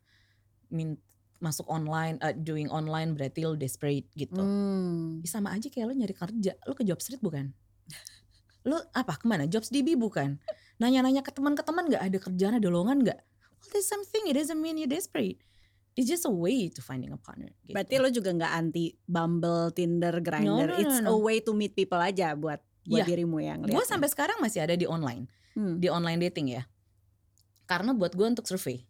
min, 0.70 0.94
masuk 1.42 1.66
online, 1.66 2.14
uh, 2.22 2.30
doing 2.30 2.70
online 2.70 3.18
berarti 3.18 3.42
lo 3.42 3.58
desperate 3.58 4.06
gitu. 4.14 4.38
Hmm. 4.38 5.18
Ya 5.18 5.28
sama 5.34 5.50
aja 5.50 5.66
kayak 5.66 5.90
lo 5.90 5.94
nyari 5.98 6.14
kerja, 6.14 6.54
lo 6.62 6.78
ke 6.78 6.86
job 6.86 7.02
street 7.02 7.22
bukan? 7.26 7.50
Lo 8.62 8.78
apa 8.94 9.18
ke 9.18 9.26
mana? 9.26 9.50
Jobs 9.50 9.74
DB 9.74 9.98
bukan? 9.98 10.38
Nanya-nanya 10.78 11.22
ke 11.22 11.30
teman 11.30 11.54
ke 11.54 11.62
teman 11.62 11.86
nggak 11.86 12.02
ada 12.02 12.18
kerjaan 12.18 12.54
ada 12.56 12.68
lowongan 12.70 13.02
nggak? 13.02 13.20
Well, 13.58 13.68
there's 13.74 13.90
something. 13.90 14.26
It 14.26 14.38
doesn't 14.38 14.58
mean 14.58 14.78
you're 14.78 14.90
desperate. 14.90 15.42
It's 15.98 16.06
just 16.06 16.22
a 16.22 16.30
way 16.30 16.70
to 16.70 16.78
finding 16.78 17.10
a 17.10 17.18
partner. 17.18 17.50
Gitu. 17.66 17.74
Berarti 17.74 17.94
lo 17.98 18.06
juga 18.08 18.30
nggak 18.30 18.52
anti 18.54 18.94
Bumble, 19.02 19.74
Tinder, 19.74 20.14
Grindr. 20.22 20.70
no, 20.70 20.78
It's 20.78 21.02
no, 21.02 21.10
a 21.10 21.14
no. 21.14 21.18
way 21.18 21.42
to 21.42 21.50
meet 21.50 21.74
people 21.74 21.98
aja 21.98 22.38
buat 22.38 22.62
buat 22.86 23.02
Iya. 23.04 23.10
dirimu 23.10 23.42
yang 23.42 23.58
Gue 23.66 23.82
sampai 23.84 24.06
sekarang 24.08 24.38
masih 24.38 24.62
ada 24.64 24.72
di 24.72 24.86
online, 24.86 25.26
Hmm. 25.58 25.76
di 25.76 25.90
online 25.90 26.22
dating 26.30 26.54
ya. 26.54 26.62
Karena 27.66 27.92
buat 27.92 28.14
gue 28.14 28.24
untuk 28.24 28.46
survei. 28.46 28.86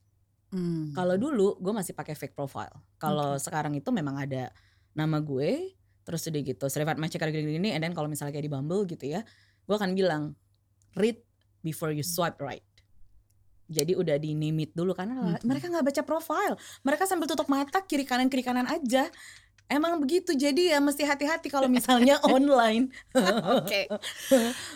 Hmm. 0.53 0.93
Kalau 0.93 1.17
dulu 1.17 1.57
gue 1.59 1.73
masih 1.73 1.97
pakai 1.97 2.13
fake 2.15 2.37
profile. 2.37 2.73
Kalau 3.01 3.41
sekarang 3.41 3.75
itu 3.75 3.89
memang 3.91 4.21
ada 4.21 4.53
nama 4.93 5.19
gue, 5.19 5.75
terus 6.05 6.25
udah 6.25 6.41
gitu, 6.41 6.65
certified 6.69 6.97
matchmaker 6.97 7.29
gini-gini, 7.29 7.73
and 7.75 7.83
then 7.83 7.93
kalau 7.93 8.07
misalnya 8.07 8.33
kayak 8.33 8.47
di 8.47 8.53
Bumble 8.53 8.85
gitu 8.85 9.05
ya, 9.09 9.25
gue 9.65 9.75
akan 9.75 9.93
bilang 9.93 10.37
read 10.95 11.21
before 11.61 11.91
you 11.91 12.01
swipe 12.01 12.39
right. 12.39 12.65
Jadi 13.67 13.93
udah 13.93 14.17
di 14.17 14.33
name 14.33 14.63
it 14.63 14.73
dulu 14.73 14.93
karena 14.93 15.13
Mhm. 15.37 15.45
mereka 15.45 15.69
nggak 15.69 15.85
baca 15.85 16.03
profile, 16.03 16.55
mereka 16.81 17.05
sambil 17.05 17.27
tutup 17.27 17.47
mata 17.47 17.81
kiri 17.81 18.03
kanan 18.03 18.27
kiri 18.27 18.41
kanan 18.41 18.65
aja. 18.65 19.13
Emang 19.69 20.01
begitu, 20.01 20.33
jadi 20.33 20.73
ya 20.73 20.81
mesti 20.81 21.05
hati-hati 21.05 21.47
kalau 21.47 21.69
misalnya 21.69 22.17
online. 22.33 22.89
Oke. 23.53 23.85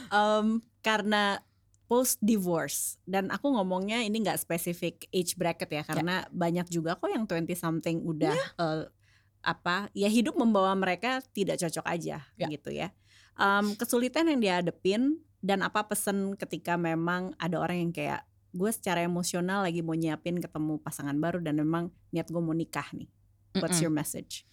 Em, 0.08 0.46
karena 0.80 1.40
post 1.86 2.20
divorce 2.20 2.96
dan 3.02 3.28
aku 3.28 3.48
ngomongnya 3.48 4.00
ini 4.00 4.20
nggak 4.20 4.36
spesifik 4.38 5.08
age 5.08 5.32
bracket 5.34 5.68
ya 5.70 5.82
karena 5.82 6.24
banyak 6.28 6.64
juga 6.66 6.92
kok 6.92 7.04
yang 7.06 7.24
20 7.24 7.52
something 7.54 8.00
udah 8.00 8.32
eh, 8.32 8.84
apa 9.40 9.88
ya 9.92 10.08
hidup 10.08 10.32
membawa 10.32 10.72
mereka 10.72 11.20
tidak 11.32 11.56
cocok 11.58 11.84
aja 11.84 12.24
Ya. 12.36 12.48
gitu 12.48 12.68
ya. 12.70 12.92
Em, 13.38 13.72
kesulitan 13.76 14.28
yang 14.28 14.40
dihadepin 14.40 15.16
dan 15.40 15.64
apa 15.64 15.88
pesan 15.88 16.36
ketika 16.36 16.76
memang 16.76 17.32
ada 17.40 17.58
orang 17.58 17.88
yang 17.88 17.92
kayak 17.92 18.22
gue 18.52 18.68
secara 18.68 19.00
emosional 19.00 19.64
lagi 19.64 19.80
mau 19.80 19.96
nyiapin 19.96 20.36
ketemu 20.36 20.76
pasangan 20.84 21.16
baru 21.16 21.40
dan 21.40 21.56
memang 21.56 21.88
niat 22.12 22.28
gue 22.28 22.42
mau 22.42 22.52
nikah 22.52 22.84
nih. 22.92 23.08
What's 23.56 23.80
Mm-mm. 23.80 23.88
your 23.88 23.94
message? 23.94 24.44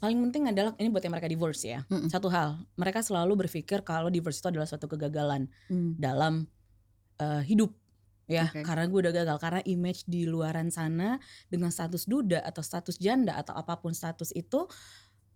Paling 0.00 0.16
penting 0.30 0.48
adalah 0.48 0.72
ini 0.80 0.88
buat 0.88 1.04
yang 1.04 1.12
mereka 1.12 1.28
divorce 1.28 1.62
ya. 1.66 1.82
Mm-mm. 1.90 2.08
Satu 2.08 2.30
hal, 2.32 2.62
mereka 2.78 3.02
selalu 3.04 3.46
berpikir 3.46 3.82
kalau 3.84 4.08
divorce 4.08 4.38
itu 4.40 4.48
adalah 4.48 4.64
suatu 4.70 4.86
kegagalan 4.86 5.50
Hmm. 5.68 5.98
dalam 5.98 6.46
eh, 7.20 7.42
hidup 7.44 7.74
ya 8.30 8.46
Oke. 8.46 8.62
karena 8.62 8.86
gue 8.86 8.98
udah 9.02 9.12
gagal 9.12 9.36
karena 9.42 9.60
image 9.66 10.06
di 10.06 10.22
luaran 10.22 10.70
sana 10.70 11.18
dengan 11.50 11.74
status 11.74 12.06
duda 12.06 12.38
atau 12.46 12.62
status 12.62 12.94
janda 12.96 13.34
atau 13.34 13.58
apa 13.58 13.74
pun 13.82 13.90
status 13.90 14.30
itu 14.38 14.70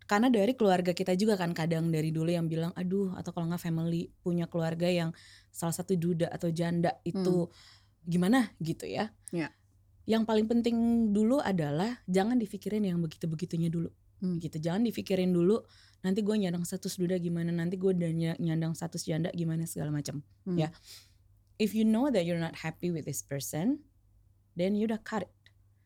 karena 0.04 0.28
dari 0.28 0.52
keluarga 0.52 0.92
kita 0.92 1.16
juga 1.16 1.34
kan 1.34 1.52
kadang 1.52 1.88
dari 1.88 2.12
dulu 2.12 2.28
yang 2.28 2.44
bilang 2.44 2.72
aduh 2.76 3.16
atau 3.16 3.32
kalau 3.32 3.48
nggak 3.48 3.60
family 3.60 4.12
punya 4.20 4.44
keluarga 4.44 4.84
yang 4.84 5.10
salah 5.48 5.72
satu 5.72 5.96
duda 5.96 6.28
atau 6.28 6.52
janda 6.52 7.00
itu 7.02 7.48
gimana 8.02 8.52
gitu 8.60 8.84
ya 8.84 9.08
Ya. 9.32 9.48
yang 10.04 10.28
paling 10.28 10.44
penting 10.44 10.76
dulu 11.10 11.40
adalah 11.40 12.04
jangan 12.04 12.36
dipikirin 12.36 12.84
yang 12.84 13.00
begitu 13.00 13.24
begitunya 13.24 13.72
dulu 13.72 13.88
Hmm. 14.20 14.38
gitu 14.40 14.56
jangan 14.56 14.84
dipikirin 14.84 15.32
dulu 15.32 15.60
nanti 16.00 16.20
gue 16.20 16.32
nyandang 16.32 16.64
status 16.64 16.96
duda 16.96 17.16
gimana 17.16 17.50
nanti 17.50 17.76
gue 17.76 17.92
udah 17.92 18.08
ny- 18.08 18.38
nyandang 18.38 18.72
status 18.72 19.04
janda 19.04 19.28
gimana 19.32 19.64
segala 19.64 19.88
macam 19.90 20.20
Hmm. 20.44 20.56
ya 20.56 20.68
if 21.56 21.72
you 21.72 21.82
know 21.82 22.08
that 22.08 22.24
you're 22.24 22.40
not 22.40 22.54
happy 22.56 22.88
with 22.88 23.04
this 23.04 23.20
person 23.20 23.80
then 24.54 24.76
you 24.76 24.84
udah 24.84 25.00
cut 25.00 25.24
it 25.24 25.32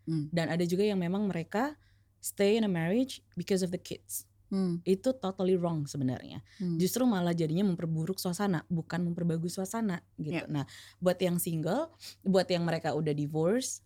Hmm. 0.07 0.27
dan 0.31 0.49
ada 0.49 0.65
juga 0.65 0.83
yang 0.83 0.99
memang 0.99 1.27
mereka 1.27 1.77
stay 2.19 2.59
in 2.59 2.65
a 2.65 2.71
marriage 2.71 3.23
because 3.35 3.63
of 3.63 3.71
the 3.71 3.81
kids 3.81 4.25
Hmm. 4.49 4.81
itu 4.89 5.13
totally 5.21 5.61
wrong 5.61 5.85
sebenarnya 5.85 6.41
Hmm. 6.57 6.81
justru 6.81 7.05
malah 7.05 7.37
jadinya 7.37 7.69
memperburuk 7.69 8.17
suasana 8.17 8.65
bukan 8.73 9.05
memperbagus 9.05 9.61
suasana 9.61 10.01
gitu 10.17 10.41
Ya. 10.41 10.49
nah 10.49 10.65
buat 10.97 11.21
yang 11.21 11.37
single 11.37 11.93
buat 12.25 12.49
yang 12.49 12.65
mereka 12.65 12.97
udah 12.97 13.13
divorce 13.13 13.85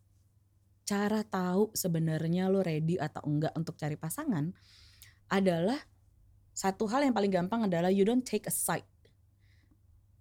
cara 0.87 1.27
tahu 1.27 1.75
sebenarnya 1.75 2.47
lo 2.47 2.62
ready 2.62 2.95
atau 2.95 3.27
enggak 3.27 3.51
untuk 3.59 3.75
cari 3.75 3.99
pasangan 3.99 4.55
adalah 5.27 5.83
satu 6.55 6.87
hal 6.87 7.11
yang 7.11 7.14
paling 7.16 7.35
gampang 7.35 7.66
adalah 7.66 7.90
you 7.90 8.07
don't 8.07 8.23
take 8.23 8.47
a 8.47 8.55
side 8.55 8.87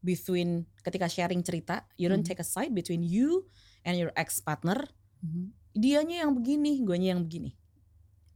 between 0.01 0.65
ketika 0.81 1.05
sharing 1.05 1.45
cerita 1.45 1.85
you 2.01 2.09
don't 2.09 2.25
Mhm. 2.25 2.33
take 2.33 2.41
a 2.41 2.47
side 2.47 2.73
between 2.73 3.05
you 3.05 3.45
and 3.85 3.93
your 4.01 4.09
ex 4.17 4.41
partner 4.41 4.89
Mhm. 5.21 5.53
dianya 5.77 6.25
yang 6.25 6.33
begini 6.33 6.81
guanya 6.81 7.13
yang 7.13 7.21
begini 7.21 7.53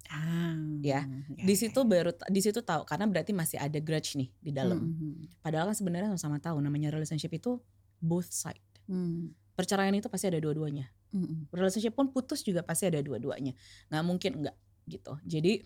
Ah, 0.10 0.54
Ya, 0.86 1.02
ya, 1.02 1.46
di 1.46 1.54
ya, 1.54 1.60
situ 1.66 1.82
ya. 1.82 1.88
baru 1.88 2.12
di 2.30 2.42
situ 2.42 2.62
tahu 2.62 2.86
karena 2.86 3.10
berarti 3.10 3.34
masih 3.34 3.58
ada 3.58 3.78
grudge 3.82 4.14
nih 4.16 4.30
di 4.38 4.52
dalam 4.54 4.86
Mhm. 4.86 5.42
Padahal 5.42 5.74
kan 5.74 5.76
sebenarnya 5.76 6.14
sama-sama 6.14 6.38
tahu 6.38 6.62
namanya 6.62 6.94
relationship 6.94 7.34
itu 7.34 7.58
both 7.98 8.30
side. 8.30 8.62
Hmm. 8.86 9.34
Perceraian 9.58 9.94
itu 9.94 10.06
pasti 10.12 10.30
ada 10.30 10.38
dua-duanya. 10.38 10.86
Mhm. 11.10 11.50
Relationship 11.50 11.96
pun 11.96 12.14
putus 12.14 12.46
juga 12.46 12.62
pasti 12.62 12.86
ada 12.86 13.02
dua-duanya. 13.02 13.58
Nggak 13.90 14.04
mungkin 14.06 14.32
enggak 14.46 14.56
gitu. 14.86 15.18
Jadi 15.26 15.66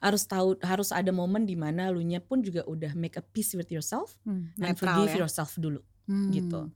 harus 0.00 0.24
tahu 0.24 0.56
harus 0.60 0.92
ada 0.92 1.12
momen 1.12 1.44
di 1.44 1.56
mana 1.56 1.88
lu 1.92 2.00
nya 2.00 2.20
pun 2.20 2.40
juga 2.40 2.64
udah 2.64 2.92
make 2.96 3.16
a 3.16 3.24
peace 3.24 3.52
with 3.56 3.68
yourself 3.68 4.16
Hmm, 4.24 4.52
and 4.60 4.76
forgive 4.76 5.12
ya. 5.12 5.24
yourself 5.24 5.56
dulu 5.56 5.80
Hmm. 6.08 6.28
gitu. 6.32 6.68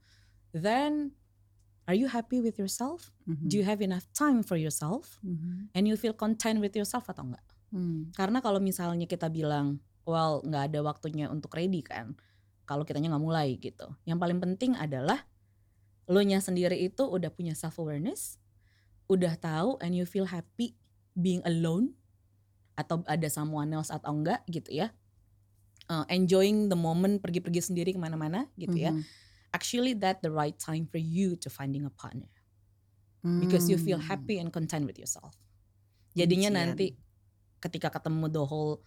Then 0.49 1.13
are 1.89 1.97
you 1.97 2.05
happy 2.05 2.37
with 2.37 2.61
yourself? 2.61 3.09
Mhm. 3.25 3.49
Do 3.49 3.57
you 3.57 3.65
have 3.65 3.81
enough 3.81 4.05
time 4.13 4.45
for 4.45 4.61
yourself? 4.61 5.17
Mhm. 5.25 5.73
And 5.73 5.89
you 5.89 5.97
feel 5.97 6.13
content 6.13 6.61
with 6.61 6.77
yourself 6.77 7.09
atau 7.09 7.25
enggak? 7.25 7.41
Hmm. 7.73 8.13
Karena 8.13 8.45
kalau 8.45 8.61
misalnya 8.61 9.09
kita 9.09 9.25
bilang, 9.33 9.81
well 10.05 10.45
nggak 10.45 10.69
ada 10.69 10.79
waktunya 10.85 11.25
untuk 11.33 11.57
ready 11.57 11.81
kan, 11.81 12.13
kalau 12.69 12.85
kitanya 12.85 13.17
nggak 13.17 13.25
mulai 13.25 13.57
gitu. 13.57 13.89
Yang 14.05 14.19
paling 14.21 14.37
penting 14.37 14.71
adalah 14.77 15.25
lo 16.05 16.21
nya 16.21 16.37
sendiri 16.37 16.77
itu 16.77 17.09
udah 17.09 17.33
punya 17.33 17.57
self 17.57 17.81
awareness, 17.81 18.37
udah 19.09 19.33
tahu 19.41 19.81
and 19.81 19.97
you 19.97 20.05
feel 20.05 20.29
happy 20.29 20.77
being 21.17 21.41
alone 21.45 21.97
atau 22.77 23.01
ada 23.09 23.25
someone 23.33 23.73
else 23.73 23.89
atau 23.89 24.13
enggak 24.13 24.45
gitu 24.45 24.69
ya. 24.69 24.93
Uh, 25.89 26.05
enjoying 26.13 26.69
the 26.69 26.77
moment 26.77 27.17
pergi-pergi 27.17 27.73
sendiri 27.73 27.97
ke 27.97 27.99
mana-mana 28.01 28.45
gitu 28.61 28.77
ya. 28.77 28.93
Actually 29.49 29.97
that 29.97 30.21
the 30.21 30.29
right 30.29 30.55
time 30.61 30.85
for 30.85 31.01
you 31.01 31.33
to 31.41 31.49
finding 31.49 31.85
a 31.85 31.93
partner 31.93 32.29
because 33.41 33.65
you 33.67 33.75
feel 33.81 33.97
Hmm. 33.97 34.09
happy 34.09 34.37
and 34.37 34.53
content 34.53 34.85
with 34.85 34.97
yourself. 35.01 35.35
Jadinya 36.13 36.53
Kuncian. 36.53 36.59
nanti 36.73 36.87
ketika 37.59 37.89
ketemu 37.91 38.31
the 38.31 38.43
whole 38.45 38.81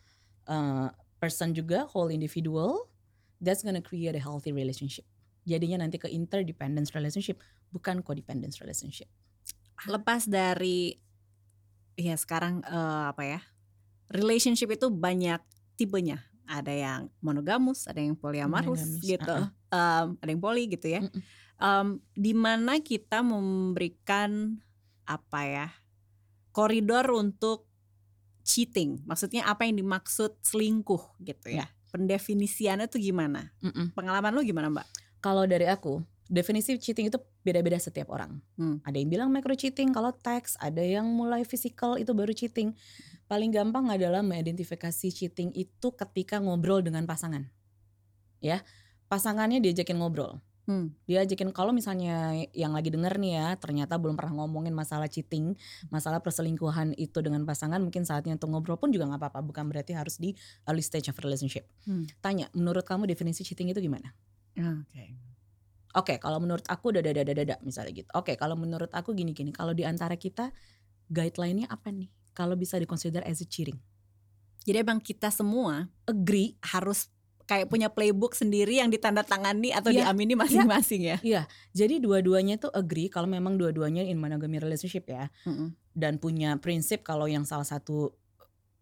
uh, 0.49 0.89
person 1.21 1.55
juga 1.55 1.87
whole 1.93 2.11
individual 2.11 2.91
that's 3.39 3.63
gonna 3.63 3.83
create 3.85 4.17
a 4.17 4.23
healthy 4.23 4.51
relationship 4.51 5.07
jadinya 5.47 5.83
nanti 5.87 5.99
ke 5.99 6.09
interdependence 6.11 6.95
relationship 6.95 7.39
bukan 7.71 8.03
codependence 8.03 8.59
relationship 8.59 9.07
lepas 9.87 10.27
dari 10.27 10.99
ya 11.99 12.15
sekarang 12.19 12.63
eh, 12.65 13.05
apa 13.11 13.23
ya 13.23 13.41
relationship 14.11 14.71
itu 14.73 14.89
banyak 14.91 15.39
tipenya 15.77 16.23
ada 16.47 16.73
yang 16.73 17.01
monogamus 17.23 17.87
ada 17.87 18.01
yang 18.01 18.17
Monogamis, 18.19 19.03
gitu 19.03 19.37
uh-uh. 19.39 19.73
Em, 19.73 20.07
ada 20.21 20.31
yang 20.31 20.43
poli 20.43 20.65
gitu 20.69 20.87
ya 20.89 21.01
Mm-mm. 21.01 21.23
Em, 21.63 21.89
di 22.17 22.33
mana 22.35 22.83
kita 22.83 23.23
memberikan 23.23 24.59
apa 25.07 25.41
ya 25.47 25.69
koridor 26.51 27.07
untuk 27.15 27.67
cheating 28.43 29.03
maksudnya 29.07 29.47
apa 29.47 29.65
yang 29.65 29.79
dimaksud 29.79 30.35
selingkuh 30.43 31.23
gitu 31.23 31.55
ya 31.55 31.71
pendefinisiannya 31.95 32.91
tuh 32.91 32.99
gimana 32.99 33.55
Mm-mm. 33.63 33.95
pengalaman 33.95 34.35
lu 34.35 34.43
gimana 34.43 34.69
mbak 34.73 34.87
Kalau 35.23 35.47
dari 35.47 35.71
aku, 35.71 36.03
definisi 36.27 36.75
cheating 36.83 37.07
itu 37.07 37.15
beda-beda 37.47 37.79
setiap 37.79 38.11
orang. 38.11 38.43
Hmm. 38.59 38.83
Ada 38.83 38.99
yang 38.99 39.09
bilang 39.09 39.29
micro 39.31 39.55
cheating 39.55 39.95
kalau 39.95 40.11
teks, 40.11 40.59
ada 40.59 40.83
yang 40.83 41.07
mulai 41.07 41.47
physical 41.47 41.95
itu 41.95 42.11
baru 42.11 42.35
cheating. 42.35 42.75
Paling 43.33 43.49
gampang 43.49 43.89
adalah 43.89 44.21
mengidentifikasi 44.21 45.09
cheating 45.09 45.57
itu 45.57 45.89
ketika 45.97 46.37
ngobrol 46.37 46.85
dengan 46.85 47.09
pasangan. 47.09 47.49
Ya, 48.45 48.61
pasangannya 49.09 49.57
diajakin 49.65 49.97
ngobrol. 49.97 50.45
Hmm. 50.69 50.93
Dia 51.09 51.25
ajakin 51.25 51.49
kalau 51.49 51.73
misalnya 51.73 52.45
yang 52.53 52.77
lagi 52.77 52.93
denger 52.93 53.17
nih 53.17 53.33
ya, 53.41 53.49
ternyata 53.57 53.97
belum 53.97 54.21
pernah 54.21 54.45
ngomongin 54.45 54.77
masalah 54.77 55.09
cheating, 55.09 55.57
masalah 55.89 56.21
perselingkuhan 56.21 56.93
itu 57.01 57.25
dengan 57.25 57.49
pasangan, 57.49 57.81
mungkin 57.81 58.05
saatnya 58.05 58.37
untuk 58.37 58.53
ngobrol 58.53 58.77
pun 58.77 58.93
juga 58.93 59.09
nggak 59.09 59.25
apa-apa, 59.25 59.41
bukan 59.41 59.65
berarti 59.65 59.97
harus 59.97 60.21
di 60.21 60.37
early 60.69 60.85
stage 60.85 61.09
of 61.09 61.17
relationship. 61.25 61.65
Hmm. 61.89 62.05
Tanya, 62.21 62.53
menurut 62.53 62.85
kamu 62.85 63.09
definisi 63.09 63.49
cheating 63.49 63.73
itu 63.73 63.81
gimana? 63.81 64.13
oke 64.61 65.05
Oke, 65.93 66.21
kalau 66.21 66.37
menurut 66.37 66.69
aku 66.69 66.93
dada 66.93 67.13
dada 67.17 67.33
dada 67.33 67.57
misalnya 67.65 67.93
gitu. 67.93 68.09
Oke, 68.13 68.37
kalau 68.37 68.57
menurut 68.61 68.93
aku 68.93 69.17
gini 69.17 69.37
gini. 69.37 69.53
Kalau 69.53 69.77
di 69.77 69.85
antara 69.85 70.17
kita 70.17 70.53
guideline-nya 71.13 71.69
apa 71.69 71.93
nih? 71.93 72.09
Kalau 72.33 72.57
bisa 72.57 72.81
dikonsider 72.81 73.21
as 73.25 73.41
a 73.41 73.47
cheating. 73.47 73.77
jadi 74.63 74.87
emang 74.87 75.03
kita 75.03 75.27
semua 75.29 75.91
Agree. 76.07 76.55
harus 76.63 77.11
kayak 77.43 77.67
punya 77.67 77.91
playbook 77.91 78.39
sendiri 78.39 78.79
yang 78.79 78.89
ditandatangani 78.89 79.75
atau 79.75 79.91
Iya, 79.91 80.07
diamini 80.07 80.39
masing-masing 80.39 81.03
ya. 81.03 81.19
Iya, 81.21 81.43
jadi 81.75 81.99
dua-duanya 81.99 82.57
tuh 82.63 82.71
agree 82.71 83.11
kalau 83.11 83.27
memang 83.27 83.59
dua-duanya 83.59 84.07
in 84.07 84.17
monogamy 84.23 84.63
relationship 84.63 85.11
ya. 85.11 85.29
Mm-mm. 85.45 85.75
Dan 85.93 86.23
punya 86.23 86.55
prinsip 86.63 87.03
kalau 87.03 87.27
yang 87.27 87.43
salah 87.43 87.67
satu 87.67 88.15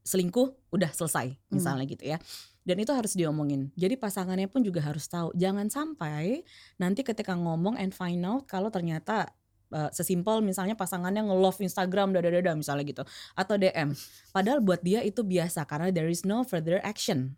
selingkuh 0.05 0.53
udah 0.71 0.93
selesai 0.93 1.33
misalnya 1.49 1.89
gitu 1.89 2.05
ya. 2.13 2.21
Dan 2.61 2.77
itu 2.77 2.93
harus 2.93 3.17
diomongin. 3.17 3.73
Jadi 3.73 3.97
pasangannya 3.97 4.47
pun 4.53 4.61
juga 4.61 4.85
harus 4.85 5.09
tahu. 5.09 5.33
Jangan 5.33 5.73
sampai 5.73 6.45
nanti 6.77 7.01
ketika 7.01 7.33
ngomong 7.33 7.81
and 7.81 7.97
find 7.97 8.21
out 8.29 8.45
kalau 8.45 8.69
ternyata 8.69 9.33
uh, 9.72 9.90
sesimpel 9.94 10.42
misalnya 10.42 10.74
pasangannya 10.74 11.26
nge-love 11.26 11.59
Instagram 11.62 12.14
dada-dada 12.14 12.52
misalnya 12.54 12.85
gitu 12.87 13.02
atau 13.35 13.54
DM. 13.56 13.94
Padahal 14.35 14.61
buat 14.62 14.83
dia 14.83 15.00
itu 15.02 15.22
biasa 15.22 15.66
karena 15.66 15.90
there 15.90 16.11
is 16.11 16.22
no 16.26 16.42
further 16.42 16.78
action. 16.83 17.35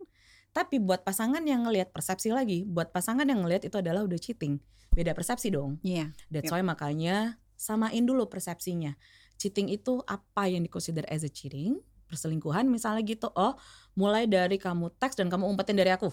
Tapi 0.53 0.77
buat 0.77 1.01
pasangan 1.01 1.41
yang 1.49 1.65
ngelihat 1.65 1.97
persepsi 1.97 2.29
lagi, 2.29 2.69
buat 2.69 2.93
pasangan 2.93 3.25
yang 3.25 3.41
ngelihat 3.41 3.73
itu 3.73 3.77
adalah 3.81 4.05
udah 4.05 4.21
cheating. 4.21 4.61
Beda 4.93 5.17
persepsi 5.17 5.49
dong. 5.49 5.81
Iya. 5.81 6.13
That's 6.29 6.53
Yep. 6.53 6.61
why 6.61 6.61
makanya 6.61 7.17
samain 7.57 8.05
dulu 8.05 8.29
persepsinya. 8.29 8.93
Cheating 9.41 9.73
itu 9.73 10.05
apa 10.05 10.53
yang 10.53 10.61
dikonsider 10.61 11.09
as 11.09 11.25
a 11.25 11.33
cheating? 11.33 11.81
Perselingkuhan 12.05 12.69
misalnya 12.69 13.01
gitu. 13.01 13.33
Oh, 13.33 13.57
mulai 13.97 14.29
dari 14.29 14.61
kamu 14.61 14.93
teks 15.01 15.17
dan 15.17 15.33
kamu 15.33 15.49
umpetin 15.49 15.81
dari 15.81 15.89
aku. 15.89 16.13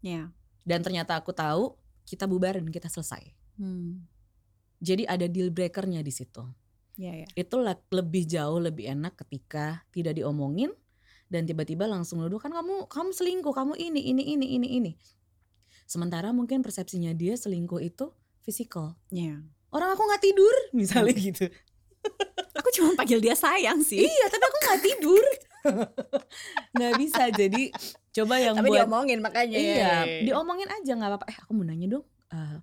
Iya. 0.00 0.32
Dan 0.64 0.80
ternyata 0.80 1.20
aku 1.20 1.36
tahu 1.36 1.76
kita 2.08 2.24
bubarin, 2.24 2.64
kita 2.72 2.88
selesai. 2.88 3.20
Hmm. 3.60 4.08
Jadi 4.78 5.04
ada 5.04 5.26
deal 5.26 5.50
breakernya 5.50 6.00
di 6.00 6.10
situ. 6.10 6.42
Iya, 6.94 7.24
iya. 7.24 7.28
Itu 7.34 7.58
le- 7.58 7.86
lebih 7.90 8.24
jauh 8.24 8.58
lebih 8.58 8.86
enak 8.86 9.18
ketika 9.18 9.82
tidak 9.90 10.14
diomongin 10.14 10.70
dan 11.26 11.42
tiba-tiba 11.42 11.86
langsung 11.86 12.22
nuduh 12.22 12.38
kan 12.38 12.50
kamu 12.50 12.86
kamu 12.86 13.10
selingkuh, 13.10 13.50
kamu 13.50 13.74
ini 13.74 14.00
ini 14.10 14.22
ini 14.34 14.46
ini 14.54 14.68
ini. 14.78 14.92
Sementara 15.84 16.30
mungkin 16.30 16.62
persepsinya 16.62 17.10
dia 17.12 17.34
selingkuh 17.34 17.82
itu 17.82 18.14
physical. 18.40 18.94
Iya. 19.10 19.42
Orang 19.68 19.90
aku 19.90 20.02
nggak 20.06 20.22
tidur 20.22 20.54
misalnya 20.72 21.12
gitu. 21.12 21.46
Aku 22.54 22.68
cuma 22.70 22.94
panggil 22.94 23.18
dia 23.18 23.34
sayang 23.34 23.82
sih. 23.82 23.98
Iya, 23.98 24.24
tapi 24.30 24.44
aku 24.44 24.58
nggak 24.60 24.80
tidur. 24.84 25.24
nggak 26.76 26.92
bisa. 27.00 27.24
Jadi 27.32 27.72
coba 28.14 28.34
yang 28.38 28.54
Tapi 28.54 28.68
buat 28.70 28.84
diomongin 28.84 29.18
makanya. 29.18 29.56
iya, 29.56 29.94
diomongin 30.22 30.68
aja 30.70 30.92
nggak 30.94 31.10
apa-apa. 31.10 31.26
Eh, 31.32 31.36
aku 31.42 31.50
mau 31.52 31.64
nanya 31.66 31.88
dong. 31.90 32.04
eh, 32.30 32.58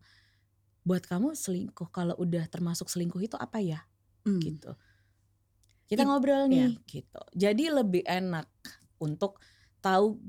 buat 0.91 1.08
kamu 1.08 1.32
selingkuh 1.32 1.88
kalau 1.95 2.19
udah 2.19 2.43
termasuk 2.51 2.91
selingkuh 2.91 3.23
itu 3.23 3.39
apa 3.39 3.63
ya? 3.63 3.80
Hmm. 4.27 4.43
Gitu. 4.43 4.75
Kita 5.88 6.04
It- 6.04 6.08
ngobrol 6.08 6.51
nih, 6.51 6.75
gitu. 6.84 7.21
Jadi 7.32 7.71
lebih 7.71 8.04
enak 8.04 8.51
untuk 8.99 9.39
tahu 9.80 10.19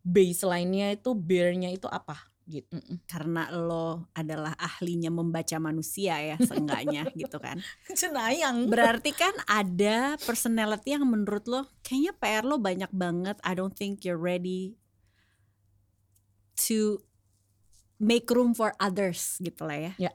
baseline-nya 0.00 0.96
itu 0.96 1.12
bear-nya 1.12 1.68
itu 1.68 1.84
apa 1.84 2.16
gitu. 2.48 2.78
Karena 3.10 3.50
lo 3.50 4.08
adalah 4.14 4.54
ahlinya 4.56 5.10
membaca 5.10 5.58
manusia 5.58 6.16
ya 6.22 6.36
seenggaknya 6.48 7.10
gitu 7.12 7.36
kan. 7.42 7.60
Cenayang. 7.92 8.70
Berarti 8.70 9.12
kan 9.12 9.34
ada 9.44 10.16
personality 10.24 10.96
yang 10.96 11.04
menurut 11.04 11.44
lo 11.50 11.68
kayaknya 11.84 12.12
PR 12.16 12.44
lo 12.46 12.56
banyak 12.56 12.88
banget. 12.94 13.36
I 13.42 13.52
don't 13.52 13.74
think 13.74 14.06
you're 14.06 14.18
ready 14.18 14.78
to 16.70 17.02
make 17.96 18.28
room 18.28 18.52
for 18.52 18.72
others 18.76 19.40
gitu 19.40 19.64
lah 19.64 19.90
ya. 19.90 19.92
Ya. 19.98 20.12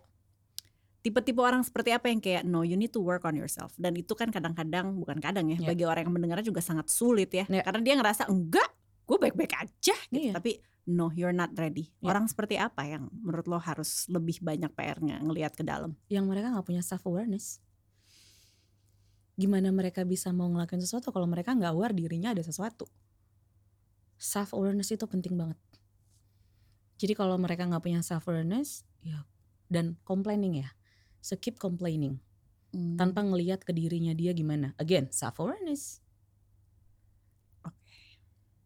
Tipe-tipe 1.01 1.41
orang 1.41 1.65
seperti 1.65 1.89
apa 1.89 2.13
yang 2.13 2.21
kayak 2.21 2.45
no 2.45 2.61
you 2.61 2.77
need 2.77 2.93
to 2.93 3.01
work 3.01 3.25
on 3.25 3.33
yourself 3.33 3.73
dan 3.81 3.97
itu 3.97 4.13
kan 4.13 4.29
kadang-kadang 4.29 4.93
bukan 5.01 5.17
kadang 5.17 5.49
ya 5.49 5.57
Ya. 5.57 5.73
bagi 5.73 5.81
orang 5.81 6.05
yang 6.05 6.13
mendengarnya 6.13 6.45
juga 6.45 6.61
sangat 6.61 6.93
sulit 6.93 7.33
ya. 7.33 7.49
Ya. 7.49 7.65
Karena 7.65 7.81
dia 7.81 7.95
ngerasa 7.97 8.29
enggak 8.29 8.69
gue 9.09 9.17
baik-baik 9.17 9.53
aja 9.57 9.95
gitu 10.13 10.29
Iya. 10.29 10.37
tapi 10.37 10.61
no 10.85 11.09
you're 11.17 11.33
not 11.33 11.49
ready. 11.57 11.89
Ya. 12.05 12.13
Orang 12.13 12.29
seperti 12.29 12.61
apa 12.61 12.85
yang 12.85 13.09
menurut 13.09 13.49
lo 13.49 13.57
harus 13.57 14.05
lebih 14.13 14.45
banyak 14.45 14.69
PR-nya 14.77 15.17
ngelihat 15.25 15.57
ke 15.57 15.65
dalam? 15.65 15.97
Yang 16.05 16.25
mereka 16.29 16.53
nggak 16.53 16.65
punya 16.69 16.85
self 16.85 17.01
awareness. 17.09 17.57
Gimana 19.41 19.73
mereka 19.73 20.05
bisa 20.05 20.29
mau 20.29 20.45
ngelakuin 20.53 20.85
sesuatu 20.85 21.09
kalau 21.09 21.25
mereka 21.25 21.57
nggak 21.57 21.73
aware 21.73 21.97
dirinya 21.97 22.29
ada 22.29 22.45
sesuatu. 22.45 22.85
Self 24.21 24.53
awareness 24.53 24.93
itu 24.93 25.09
penting 25.09 25.33
banget. 25.33 25.57
Jadi 27.01 27.17
kalau 27.17 27.33
mereka 27.41 27.65
nggak 27.65 27.81
punya 27.81 28.05
self 28.05 28.29
awareness, 28.29 28.85
ya 29.01 29.25
dan 29.71 29.97
complaining 30.05 30.61
ya, 30.61 30.69
so 31.17 31.33
keep 31.33 31.57
complaining 31.57 32.21
Hmm. 32.71 32.95
tanpa 32.95 33.19
ngelihat 33.19 33.67
ke 33.67 33.75
dirinya 33.75 34.15
dia 34.15 34.31
gimana. 34.31 34.71
Again, 34.79 35.11
self 35.11 35.43
awareness. 35.43 35.99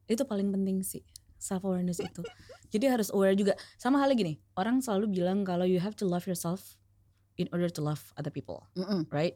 Itu 0.06 0.22
paling 0.30 0.54
penting 0.54 0.86
sih, 0.86 1.02
self 1.42 1.66
awareness 1.66 1.98
itu. 1.98 2.22
Jadi 2.70 2.86
harus 2.86 3.10
aware 3.10 3.34
juga. 3.34 3.58
Sama 3.82 3.98
halnya 3.98 4.14
gini, 4.14 4.34
orang 4.54 4.78
selalu 4.86 5.10
bilang 5.10 5.42
kalau 5.42 5.66
you 5.66 5.82
have 5.82 5.98
to 5.98 6.06
love 6.06 6.30
yourself 6.30 6.78
in 7.42 7.50
order 7.50 7.66
to 7.66 7.82
love 7.82 8.14
other 8.14 8.30
people, 8.30 8.70
Mm-mm. 8.78 9.10
right? 9.10 9.34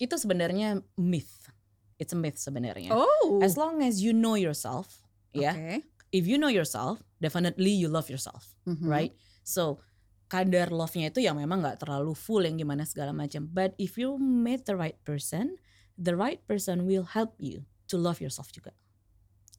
Itu 0.00 0.16
sebenarnya 0.16 0.80
myth. 0.96 1.52
It's 2.00 2.16
a 2.16 2.18
myth 2.18 2.40
sebenarnya. 2.40 2.88
Oh. 2.90 3.44
As 3.44 3.60
long 3.60 3.84
as 3.84 4.00
you 4.00 4.16
know 4.16 4.34
yourself, 4.34 5.04
ya. 5.36 5.52
Oke. 5.52 5.84
If 6.14 6.24
you 6.24 6.40
know 6.40 6.48
yourself, 6.48 7.04
definitely 7.24 7.72
you 7.72 7.88
love 7.88 8.12
yourself 8.12 8.52
Mhm. 8.68 8.84
right? 8.84 9.12
So 9.40 9.80
kadar 10.28 10.68
love-nya 10.68 11.08
itu 11.08 11.24
yang 11.24 11.40
memang 11.40 11.64
nggak 11.64 11.80
terlalu 11.80 12.12
full 12.12 12.44
yang 12.44 12.56
gimana 12.56 12.84
segala 12.84 13.16
macam. 13.16 13.48
But 13.48 13.72
if 13.80 13.96
you 13.96 14.16
meet 14.18 14.68
the 14.68 14.74
right 14.74 14.96
person, 15.02 15.56
the 15.94 16.12
right 16.12 16.44
person 16.44 16.84
will 16.84 17.06
help 17.06 17.32
you 17.38 17.64
to 17.88 17.96
love 17.96 18.18
yourself 18.20 18.50
juga. 18.50 18.72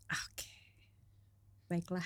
Oke. 0.09 0.49
Baiklah. 1.65 2.05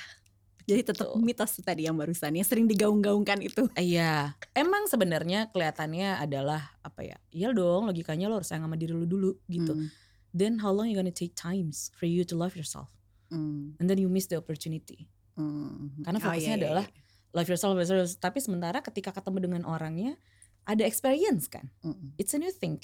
Jadi 0.70 0.86
tetap 0.86 1.10
Begitu. 1.18 1.26
mitos 1.26 1.52
tadi 1.66 1.90
yang 1.90 1.98
barusan 1.98 2.30
yang 2.30 2.46
sering 2.46 2.70
digaung-gaungkan 2.70 3.42
itu. 3.42 3.66
Iya, 3.80 4.38
emang 4.54 4.86
sebenarnya 4.86 5.50
kelihatannya 5.50 6.22
adalah 6.22 6.78
apa 6.86 7.02
ya? 7.02 7.18
Iya 7.34 7.50
dong, 7.58 7.90
logikanya 7.90 8.30
lo 8.30 8.38
harus 8.38 8.54
sayang 8.54 8.70
sama 8.70 8.78
diri 8.78 8.94
lo 8.94 9.10
dulu 9.10 9.34
gitu. 9.50 9.74
Hmm. 9.74 9.90
Then 10.30 10.62
how 10.62 10.70
long 10.70 10.86
you 10.86 10.94
gonna 10.94 11.10
take 11.10 11.34
times 11.34 11.90
for 11.98 12.06
you 12.06 12.22
to 12.22 12.38
love 12.38 12.54
yourself? 12.54 12.94
Hmm. 13.34 13.74
And 13.82 13.90
then 13.90 13.98
you 13.98 14.06
miss 14.14 14.30
the 14.30 14.38
opportunity. 14.38 15.10
Hmm. 15.40 16.04
Karena 16.04 16.20
Oh, 16.20 16.26
fokusnya 16.28 16.44
iya, 16.44 16.60
iya, 16.60 16.64
adalah 16.68 16.86
iya. 16.86 17.02
love 17.32 17.48
yourself, 17.48 17.72
love 17.72 17.82
yourself. 17.82 18.20
Tapi 18.20 18.44
sementara 18.44 18.84
ketika 18.84 19.16
ketemu 19.16 19.38
dengan 19.40 19.64
orangnya 19.64 20.20
ada 20.68 20.84
experience 20.84 21.48
kan? 21.48 21.72
Mm-mm. 21.80 22.12
It's 22.20 22.36
a 22.36 22.40
new 22.40 22.52
thing. 22.52 22.84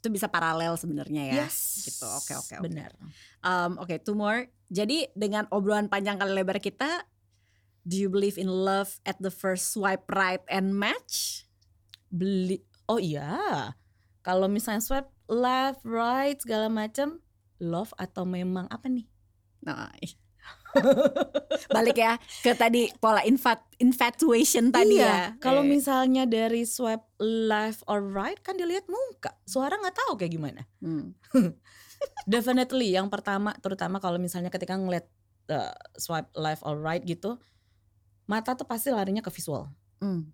itu 0.00 0.08
bisa 0.08 0.32
paralel 0.32 0.80
sebenarnya 0.80 1.28
ya. 1.28 1.34
Yes, 1.44 1.84
Gitu. 1.84 2.08
Oke, 2.08 2.32
oke, 2.32 2.54
oke. 2.56 2.64
Benar. 2.64 2.88
Um, 3.44 3.76
Oke, 3.76 4.00
two 4.00 4.16
more. 4.16 4.48
Jadi 4.68 5.12
dengan 5.12 5.44
obrolan 5.52 5.92
panjang 5.92 6.16
kali 6.16 6.32
lebar 6.32 6.56
kita, 6.56 7.04
do 7.82 7.96
you 7.96 8.08
believe 8.08 8.40
in 8.40 8.48
love 8.48 8.96
at 9.04 9.20
the 9.20 9.28
first 9.28 9.72
swipe 9.72 10.08
right 10.08 10.40
and 10.48 10.72
match? 10.72 11.44
beli 12.10 12.58
oh 12.90 12.98
iya 12.98 13.70
kalau 14.20 14.50
misalnya 14.50 14.82
swipe 14.82 15.14
left 15.30 15.78
right 15.86 16.42
segala 16.42 16.66
macam 16.66 17.22
love 17.62 17.94
atau 17.94 18.26
memang 18.26 18.66
apa 18.66 18.90
nih 18.90 19.06
Nah, 19.60 19.92
ih. 20.02 20.10
Balik 21.76 21.98
ya 21.98 22.16
ke 22.42 22.54
tadi 22.54 22.90
pola 22.98 23.22
infat 23.26 23.60
infatuation 23.80 24.70
tadi 24.70 25.00
iya, 25.00 25.34
ya. 25.34 25.40
Kalau 25.42 25.62
Eh, 25.64 25.68
misalnya 25.68 26.24
dari 26.28 26.62
swipe 26.68 27.04
left 27.20 27.82
or 27.90 28.04
right 28.04 28.38
kan 28.40 28.54
dilihat 28.56 28.86
muka, 28.86 29.34
suara 29.44 29.76
nggak 29.76 29.96
tahu 29.96 30.12
kayak 30.20 30.32
gimana. 30.32 30.62
hmm. 30.82 31.16
Definitely 32.24 32.96
yang 32.96 33.12
pertama, 33.12 33.52
terutama 33.60 34.00
kalau 34.00 34.16
misalnya 34.16 34.48
ketika 34.48 34.72
ngeliat 34.72 35.04
uh, 35.52 35.76
swipe 36.00 36.32
left 36.32 36.64
or 36.64 36.80
right 36.80 37.04
gitu, 37.04 37.36
mata 38.24 38.56
tuh 38.56 38.64
pasti 38.64 38.88
larinya 38.88 39.20
ke 39.20 39.28
visual. 39.28 39.68
Hmm. 40.00 40.32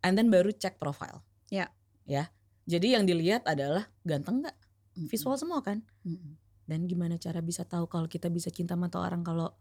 And 0.00 0.16
then 0.16 0.32
baru 0.32 0.52
cek 0.52 0.80
profile. 0.80 1.20
Ya. 1.52 1.68
Ya. 2.08 2.32
Jadi 2.64 2.96
yang 2.96 3.04
dilihat 3.04 3.44
adalah 3.44 3.92
ganteng 4.04 4.44
nggak? 4.44 4.56
Hmm. 4.96 5.08
Visual 5.12 5.36
semua 5.36 5.60
kan? 5.60 5.84
Hmm. 6.06 6.40
Dan 6.64 6.88
gimana 6.88 7.20
cara 7.20 7.44
bisa 7.44 7.64
tahu 7.68 7.84
kalau 7.86 8.08
kita 8.08 8.32
bisa 8.32 8.48
cinta 8.48 8.72
sama 8.76 8.88
orang 8.96 9.20
kalau 9.20 9.52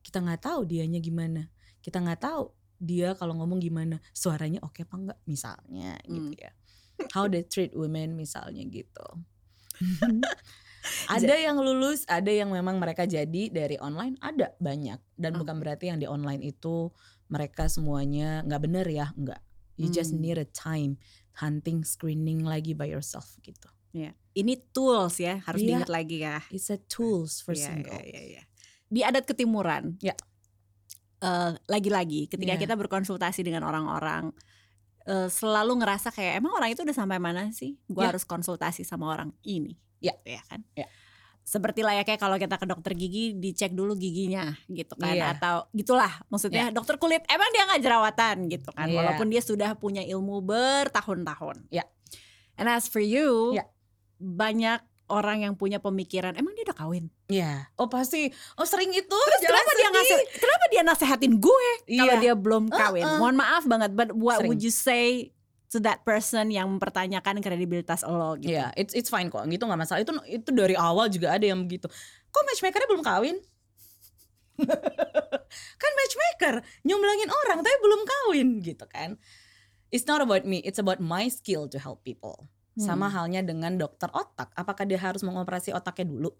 kita 0.00 0.24
nggak 0.24 0.40
tahu 0.40 0.64
dianya 0.64 0.96
gimana, 0.98 1.52
kita 1.84 2.00
nggak 2.00 2.20
tahu 2.24 2.48
dia 2.80 3.12
kalau 3.12 3.36
ngomong 3.36 3.60
gimana, 3.60 4.00
suaranya 4.16 4.64
oke 4.64 4.88
apa 4.88 4.94
enggak 4.96 5.18
misalnya 5.28 6.00
gitu 6.08 6.32
Hmm. 6.32 6.40
ya. 6.40 6.52
How 7.12 7.28
they 7.28 7.44
treat 7.44 7.76
women 7.76 8.16
misalnya 8.16 8.64
gitu. 8.64 9.06
ada 11.12 11.34
yang 11.36 11.60
lulus, 11.60 12.08
ada 12.08 12.32
yang 12.32 12.48
memang 12.52 12.80
mereka 12.80 13.04
jadi 13.04 13.52
dari 13.52 13.76
online, 13.80 14.16
ada 14.24 14.56
banyak 14.56 14.96
dan 15.16 15.36
bukan 15.36 15.60
berarti 15.60 15.92
yang 15.92 16.00
di 16.00 16.08
online 16.08 16.40
itu 16.40 16.88
mereka 17.28 17.68
semuanya 17.68 18.40
nggak 18.48 18.62
bener 18.64 18.86
ya, 18.88 19.12
enggak. 19.12 19.40
You 19.76 19.88
just 19.88 20.12
Hmm. 20.12 20.20
need 20.24 20.36
a 20.40 20.48
time 20.48 20.96
hunting, 21.40 21.84
screening 21.84 22.44
lagi 22.44 22.76
by 22.76 22.88
yourself 22.88 23.36
gitu. 23.40 23.68
Ya. 23.92 24.14
Ini 24.30 24.70
tools 24.70 25.18
ya, 25.18 25.42
harus 25.42 25.60
Iya. 25.60 25.66
diingat 25.82 25.90
lagi 25.90 26.22
ya. 26.22 26.38
It's 26.48 26.70
a 26.70 26.78
tools 26.78 27.42
for 27.42 27.52
Iya, 27.52 27.66
single. 27.74 27.98
iya, 27.98 28.02
iya, 28.06 28.22
iya. 28.38 28.42
Di 28.86 29.00
adat 29.02 29.26
ketimuran. 29.26 29.98
Ya. 30.00 30.14
eh, 31.20 31.52
lagi-lagi 31.68 32.32
ketika 32.32 32.56
Ya. 32.56 32.60
kita 32.60 32.80
berkonsultasi 32.80 33.44
dengan 33.44 33.60
orang-orang 33.68 34.32
eh, 35.04 35.28
selalu 35.28 35.80
ngerasa 35.80 36.08
kayak 36.12 36.40
emang 36.40 36.52
orang 36.56 36.72
itu 36.72 36.80
udah 36.80 36.96
sampai 36.96 37.20
mana 37.20 37.52
sih? 37.52 37.76
Gue 37.84 38.04
Ya. 38.04 38.12
harus 38.12 38.24
konsultasi 38.24 38.84
sama 38.84 39.08
orang 39.08 39.32
ini. 39.42 39.76
Ya. 40.00 40.16
ya 40.24 40.40
kan? 40.48 40.64
Ya. 40.72 40.88
Seperti 41.42 41.84
layaknya 41.84 42.16
kalau 42.16 42.36
kita 42.36 42.56
ke 42.56 42.64
dokter 42.64 42.92
gigi 42.96 43.36
dicek 43.36 43.72
dulu 43.72 43.96
giginya 43.96 44.54
gitu 44.68 44.96
kan 44.96 45.12
Iya. 45.12 45.36
atau 45.36 45.68
gitulah 45.72 46.20
maksudnya 46.28 46.68
dokter 46.70 46.96
kulit 46.96 47.20
emang 47.28 47.48
dia 47.50 47.68
nggak 47.68 47.82
jerawatan 47.82 48.36
gitu 48.48 48.70
kan 48.72 48.86
Iya. 48.88 48.96
walaupun 48.96 49.28
dia 49.28 49.42
sudah 49.44 49.76
punya 49.76 50.00
ilmu 50.00 50.40
bertahun-tahun. 50.40 51.68
Ya. 51.68 51.84
And 52.56 52.68
as 52.68 52.88
for 52.88 53.00
you 53.00 53.56
Ya. 53.56 53.68
Banyak 54.20 54.78
orang 55.10 55.42
yang 55.42 55.58
punya 55.58 55.82
pemikiran 55.82 56.38
emang 56.38 56.54
dia 56.54 56.62
udah 56.70 56.78
kawin. 56.78 57.10
Ya, 57.26 57.66
oh 57.74 57.90
pasti, 57.90 58.30
oh 58.54 58.66
sering 58.68 58.94
itu. 58.94 59.10
Terus 59.10 59.42
kenapa 59.42 59.70
dia 59.74 59.82
sedih. 59.82 59.94
ngasih 59.98 60.18
kenapa 60.38 60.64
dia 60.70 60.82
nasehatin 60.86 61.32
gue 61.42 61.68
kalau 61.98 62.14
Iya. 62.14 62.22
dia 62.22 62.34
belum 62.38 62.70
kawin? 62.70 63.02
Uh-uh. 63.02 63.18
Mohon 63.18 63.36
maaf 63.42 63.64
banget, 63.66 63.90
but 63.90 64.14
what 64.14 64.38
Sering. 64.38 64.48
would 64.54 64.62
you 64.62 64.70
say 64.70 65.34
to 65.70 65.82
that 65.82 66.02
person 66.02 66.54
yang 66.54 66.70
mempertanyakan 66.70 67.42
kredibilitas 67.42 68.06
lo 68.06 68.38
gitu? 68.38 68.54
Iya, 68.54 68.70
it's 68.78 68.94
it's 68.94 69.10
fine 69.10 69.26
kok, 69.26 69.42
gitu 69.50 69.66
nggak 69.66 69.82
masalah. 69.82 69.98
Itu 70.02 70.14
itu 70.30 70.50
dari 70.54 70.78
awal 70.78 71.10
juga 71.10 71.34
ada 71.34 71.42
yang 71.42 71.66
begitu. 71.66 71.90
Kok 72.30 72.42
matchmakernya 72.46 72.86
belum 72.86 73.02
kawin? 73.02 73.36
kan 75.80 75.92
matchmaker 75.96 76.54
nyumblangin 76.84 77.30
orang 77.32 77.64
tapi 77.64 77.76
belum 77.82 78.00
kawin 78.06 78.48
gitu 78.62 78.84
kan. 78.86 79.18
It's 79.90 80.06
not 80.06 80.22
about 80.22 80.46
me, 80.46 80.62
it's 80.62 80.78
about 80.78 81.02
my 81.02 81.26
skill 81.26 81.66
to 81.66 81.78
help 81.82 82.06
people. 82.06 82.46
Sama 82.80 83.12
Hmm. 83.12 83.14
halnya 83.20 83.40
dengan 83.44 83.76
dokter 83.76 84.08
otak. 84.08 84.56
Apakah 84.56 84.88
dia 84.88 84.96
harus 84.96 85.20
mengoperasi 85.20 85.76
otaknya 85.76 86.08
dulu 86.08 86.32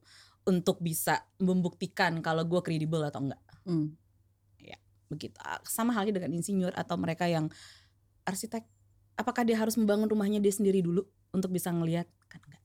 untuk 0.49 0.81
bisa 0.81 1.21
membuktikan 1.37 2.25
kalau 2.25 2.49
gue 2.49 2.61
kredibel 2.65 3.05
atau 3.05 3.29
enggak? 3.29 3.43
Hmm. 3.69 3.93
begitu 5.11 5.35
Ah, 5.43 5.59
sama 5.67 5.91
halnya 5.91 6.15
dengan 6.15 6.39
insinyur 6.39 6.71
atau 6.79 6.95
mereka 6.95 7.27
yang 7.27 7.51
arsitek 8.23 8.63
apakah 9.19 9.43
dia 9.43 9.59
harus 9.59 9.75
membangun 9.75 10.07
rumahnya 10.07 10.39
dia 10.39 10.55
sendiri 10.55 10.81
dulu 10.87 11.03
untuk 11.35 11.51
bisa 11.51 11.75
ngelihat 11.75 12.07
kan 12.31 12.39
enggak 12.47 12.63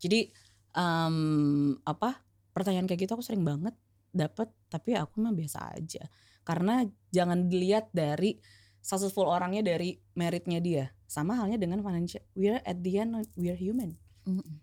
jadi 0.00 0.32
em, 0.74 1.76
apa 1.84 2.24
pertanyaan 2.56 2.88
kayak 2.88 3.04
gitu 3.04 3.12
aku 3.14 3.22
sering 3.22 3.44
banget 3.44 3.76
dapat 4.10 4.48
tapi 4.72 4.96
aku 4.96 5.20
mah 5.20 5.36
biasa 5.36 5.76
aja 5.76 6.08
karena 6.42 6.88
jangan 7.12 7.52
dilihat 7.52 7.92
dari 7.92 8.40
successful 8.84 9.24
orangnya 9.24 9.64
dari 9.64 9.96
meritnya 10.12 10.60
dia 10.60 10.84
sama 11.08 11.40
halnya 11.40 11.56
dengan 11.56 11.80
financial 11.80 12.20
we 12.36 12.52
are 12.52 12.60
at 12.68 12.76
the 12.84 13.00
end 13.00 13.16
we 13.34 13.48
are 13.48 13.56
human 13.56 13.96
Mm-mm. 14.28 14.60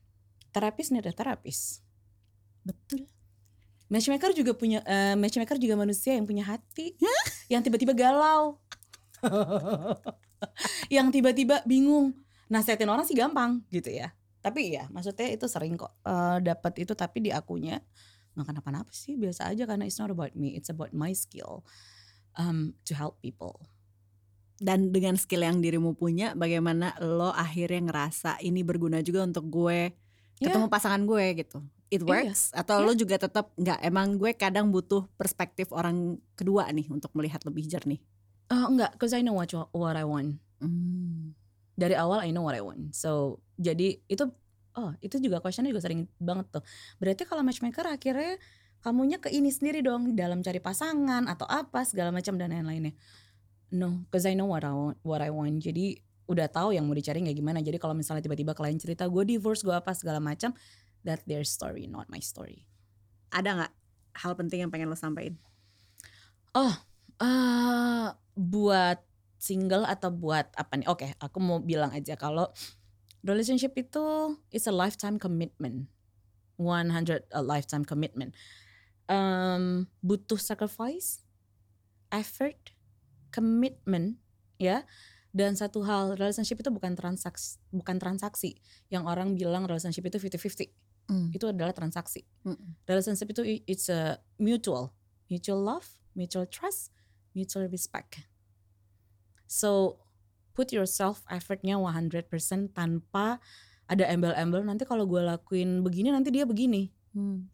terapis 0.54 0.94
nih 0.94 1.02
ada 1.02 1.12
terapis 1.12 1.82
Betul. 2.62 3.10
Matchmaker 3.92 4.32
juga 4.32 4.56
punya 4.56 4.80
eh, 4.88 5.20
matchmaker 5.20 5.60
juga 5.60 5.76
manusia 5.76 6.16
yang 6.16 6.24
punya 6.24 6.48
hati, 6.48 6.96
yang 7.52 7.60
tiba-tiba 7.60 7.92
galau, 7.92 8.56
yang 10.96 11.12
tiba-tiba 11.12 11.60
bingung. 11.68 12.16
Nasihatin 12.48 12.88
orang 12.88 13.04
sih 13.04 13.16
gampang 13.16 13.64
gitu 13.68 13.92
ya. 13.92 14.16
Tapi 14.40 14.80
ya 14.80 14.88
maksudnya 14.96 15.28
itu 15.36 15.46
sering 15.52 15.76
kok 15.76 15.92
eh, 16.08 16.40
dapat 16.40 16.88
itu 16.88 16.96
tapi 16.96 17.20
di 17.20 17.32
akunya 17.36 17.84
nggak 18.32 18.48
kenapa-napa 18.48 18.96
sih 18.96 19.20
biasa 19.20 19.52
aja 19.52 19.68
karena 19.68 19.84
it's 19.84 20.00
not 20.00 20.08
about 20.08 20.32
me, 20.40 20.56
it's 20.56 20.72
about 20.72 20.96
my 20.96 21.12
skill 21.12 21.68
um, 22.40 22.72
to 22.88 22.96
help 22.96 23.20
people. 23.20 23.60
Dan 24.62 24.94
dengan 24.94 25.18
skill 25.18 25.42
yang 25.42 25.58
dirimu 25.58 25.98
punya, 25.98 26.38
bagaimana 26.38 26.94
lo 27.02 27.34
akhirnya 27.34 27.82
ngerasa 27.82 28.38
ini 28.46 28.62
berguna 28.62 29.02
juga 29.02 29.26
untuk 29.26 29.50
gue 29.50 29.90
ketemu 30.38 30.70
pasangan 30.70 31.02
gue 31.02 31.26
gitu. 31.42 31.58
It 31.90 32.02
Iya. 32.02 32.08
works 32.08 32.54
atau 32.54 32.86
lo 32.86 32.94
juga 32.94 33.18
tetap 33.18 33.52
nggak 33.58 33.82
emang 33.82 34.22
gue 34.22 34.32
kadang 34.38 34.70
butuh 34.70 35.10
perspektif 35.18 35.74
orang 35.74 36.22
kedua 36.38 36.70
nih 36.70 36.88
untuk 36.88 37.10
melihat 37.18 37.42
lebih 37.44 37.66
jernih. 37.66 38.00
Eh, 38.48 38.66
enggak, 38.70 38.96
cause 39.02 39.18
I 39.18 39.26
know 39.26 39.34
what 39.34 39.50
you- 39.50 39.70
what 39.74 39.98
I 39.98 40.06
want. 40.06 40.38
Hmm. 40.62 41.34
dari 41.74 41.98
awal 41.98 42.22
I 42.22 42.30
know 42.30 42.46
what 42.46 42.54
I 42.54 42.62
want. 42.62 42.94
So 42.94 43.42
jadi 43.58 43.98
itu 44.06 44.30
oh 44.78 44.94
itu 45.02 45.18
juga 45.18 45.42
questionnya 45.42 45.74
juga 45.74 45.82
sering 45.82 46.06
banget 46.22 46.54
tuh. 46.54 46.64
Berarti 47.02 47.26
kalau 47.26 47.42
matchmaker 47.42 47.90
akhirnya 47.90 48.38
kamunya 48.86 49.18
ke 49.18 49.34
ini 49.34 49.50
sendiri 49.50 49.82
dong 49.82 50.14
dalam 50.14 50.46
cari 50.46 50.62
pasangan 50.62 51.26
atau 51.26 51.50
apa 51.50 51.82
segala 51.82 52.14
macam 52.14 52.38
dan 52.38 52.54
lain-lainnya. 52.54 52.94
No, 53.72 54.04
cause 54.12 54.28
I 54.28 54.36
know 54.36 54.52
what 54.52 54.68
I 54.68 54.76
want. 54.76 55.00
What 55.02 55.24
I 55.24 55.32
want. 55.32 55.64
Jadi 55.64 55.96
udah 56.28 56.48
tahu 56.48 56.76
yang 56.76 56.88
mau 56.88 56.96
dicari 56.96 57.24
kayak 57.24 57.40
gimana. 57.40 57.60
Jadi 57.64 57.80
kalau 57.80 57.96
misalnya 57.96 58.24
tiba-tiba 58.24 58.52
klien 58.56 58.80
cerita 58.80 59.08
gue 59.08 59.24
divorce 59.24 59.64
gue 59.64 59.76
apa 59.76 59.96
segala 59.96 60.20
macam, 60.20 60.52
that 61.08 61.24
their 61.28 61.44
story 61.44 61.88
not 61.88 62.08
my 62.12 62.20
story. 62.20 62.68
Ada 63.32 63.50
nggak 63.56 63.74
hal 64.20 64.34
penting 64.36 64.68
yang 64.68 64.72
pengen 64.72 64.92
lo 64.92 64.98
sampaikan? 65.00 65.40
eh 67.22 68.08
buat 68.36 69.00
single 69.40 69.88
atau 69.88 70.12
buat 70.12 70.52
apa 70.56 70.74
nih? 70.78 70.88
Oke, 70.92 71.08
aku 71.20 71.38
mau 71.40 71.64
bilang 71.64 71.96
aja 71.96 72.20
kalau 72.20 72.52
relationship 73.24 73.72
itu 73.78 74.36
it's 74.52 74.68
a 74.68 74.74
lifetime 74.74 75.16
commitment. 75.16 75.88
100 76.60 77.26
a 77.34 77.42
lifetime 77.42 77.82
commitment. 77.88 78.36
Em, 79.10 79.90
butuh 80.06 80.38
sacrifice, 80.38 81.26
effort, 82.14 82.76
commitment, 83.32 84.20
ya. 84.60 84.84
Dan 85.32 85.56
satu 85.56 85.82
hal, 85.88 86.20
relationship 86.20 86.60
itu 86.60 86.68
bukan 86.68 86.94
transaksi, 86.94 87.56
bukan 87.72 87.96
transaksi. 87.98 88.60
Yang 88.92 89.04
orang 89.08 89.28
bilang 89.34 89.64
relationship 89.64 90.04
itu 90.04 90.20
50-50. 90.20 90.68
Itu 91.36 91.52
adalah 91.52 91.76
transaksi. 91.76 92.24
Mm-mm. 92.48 92.88
Relationship 92.88 93.28
itu 93.36 93.42
it's 93.68 93.92
a 93.92 94.20
mutual, 94.40 94.96
mutual 95.28 95.60
love, 95.60 95.88
mutual 96.16 96.48
trust, 96.48 96.96
mutual 97.36 97.68
respect. 97.68 98.24
So 99.48 100.00
put 100.56 100.72
yourself 100.72 101.28
effortnya 101.28 101.76
100% 101.76 102.32
tanpa 102.72 103.44
ada 103.92 104.08
embel-embel 104.08 104.64
nanti 104.64 104.88
kalau 104.88 105.04
gue 105.04 105.20
lakuin 105.20 105.84
begini 105.84 106.16
nanti 106.16 106.32
dia 106.32 106.48
begini. 106.48 106.88
Hmm. 107.12 107.52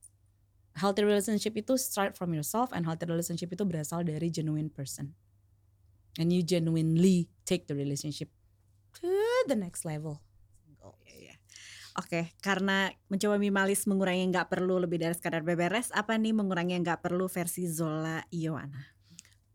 Healthy 0.77 1.01
relationship 1.09 1.57
itu 1.57 1.73
start 1.81 2.13
from 2.13 2.37
yourself 2.37 2.69
and 2.69 2.85
healthy 2.85 3.09
relationship 3.09 3.49
itu 3.49 3.65
berasal 3.65 4.05
dari 4.05 4.29
genuine 4.29 4.69
person. 4.69 5.17
And 6.17 6.33
you 6.33 6.41
genuinely 6.41 7.29
take 7.45 7.69
the 7.69 7.77
relationship 7.77 8.33
to 9.01 9.09
the 9.45 9.53
next 9.53 9.85
level. 9.85 10.19
Iya, 11.05 11.15
iya. 11.15 11.35
Oke, 11.97 12.33
karena 12.41 12.89
mencoba 13.09 13.37
minimalis 13.37 13.85
mengurangi 13.85 14.25
yang 14.25 14.33
nggak 14.33 14.49
perlu 14.49 14.81
lebih 14.81 14.97
dari 15.01 15.13
sekadar 15.13 15.45
beberes, 15.45 15.93
apa 15.93 16.17
nih 16.17 16.33
mengurangi 16.33 16.77
yang 16.77 16.85
nggak 16.85 17.05
perlu 17.05 17.29
versi 17.29 17.69
Zola 17.69 18.21
Ioana? 18.33 18.97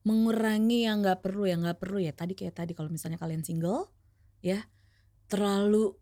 mengurangi 0.02 0.82
yang 0.86 1.02
nggak 1.02 1.22
perlu 1.22 1.46
yang 1.46 1.62
nggak 1.62 1.78
perlu 1.78 2.02
ya 2.02 2.10
tadi 2.10 2.34
kayak 2.34 2.58
tadi 2.58 2.72
kalau 2.74 2.90
misalnya 2.90 3.22
kalian 3.22 3.46
single 3.46 3.86
ya 4.42 4.66
terlalu 5.30 5.94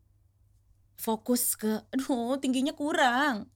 fokus 0.96 1.56
ke 1.56 1.84
aduh 1.92 2.40
tingginya 2.40 2.72
kurang 2.72 3.52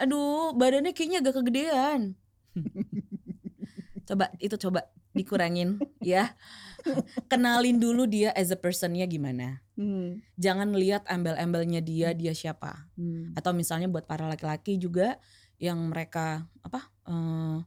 aduh 0.00 0.56
badannya 0.56 0.96
kayaknya 0.96 1.20
agak 1.20 1.44
kegedean 1.44 2.16
coba 4.08 4.32
itu 4.40 4.56
coba 4.56 4.88
dikurangin 5.16 5.78
ya 6.00 6.32
kenalin 7.30 7.76
dulu 7.76 8.06
dia 8.06 8.30
as 8.32 8.50
a 8.50 8.58
personnya 8.58 9.04
gimana 9.04 9.60
Hmm. 9.80 10.20
jangan 10.36 10.76
lihat 10.76 11.08
embel-embelnya 11.08 11.80
dia 11.80 12.12
dia 12.12 12.36
siapa 12.36 12.88
Hmm. 13.00 13.32
atau 13.32 13.56
misalnya 13.56 13.88
buat 13.88 14.04
para 14.04 14.28
laki-laki 14.28 14.76
juga 14.76 15.16
yang 15.56 15.80
mereka 15.88 16.44
apa 16.60 16.84
eh, 17.08 17.58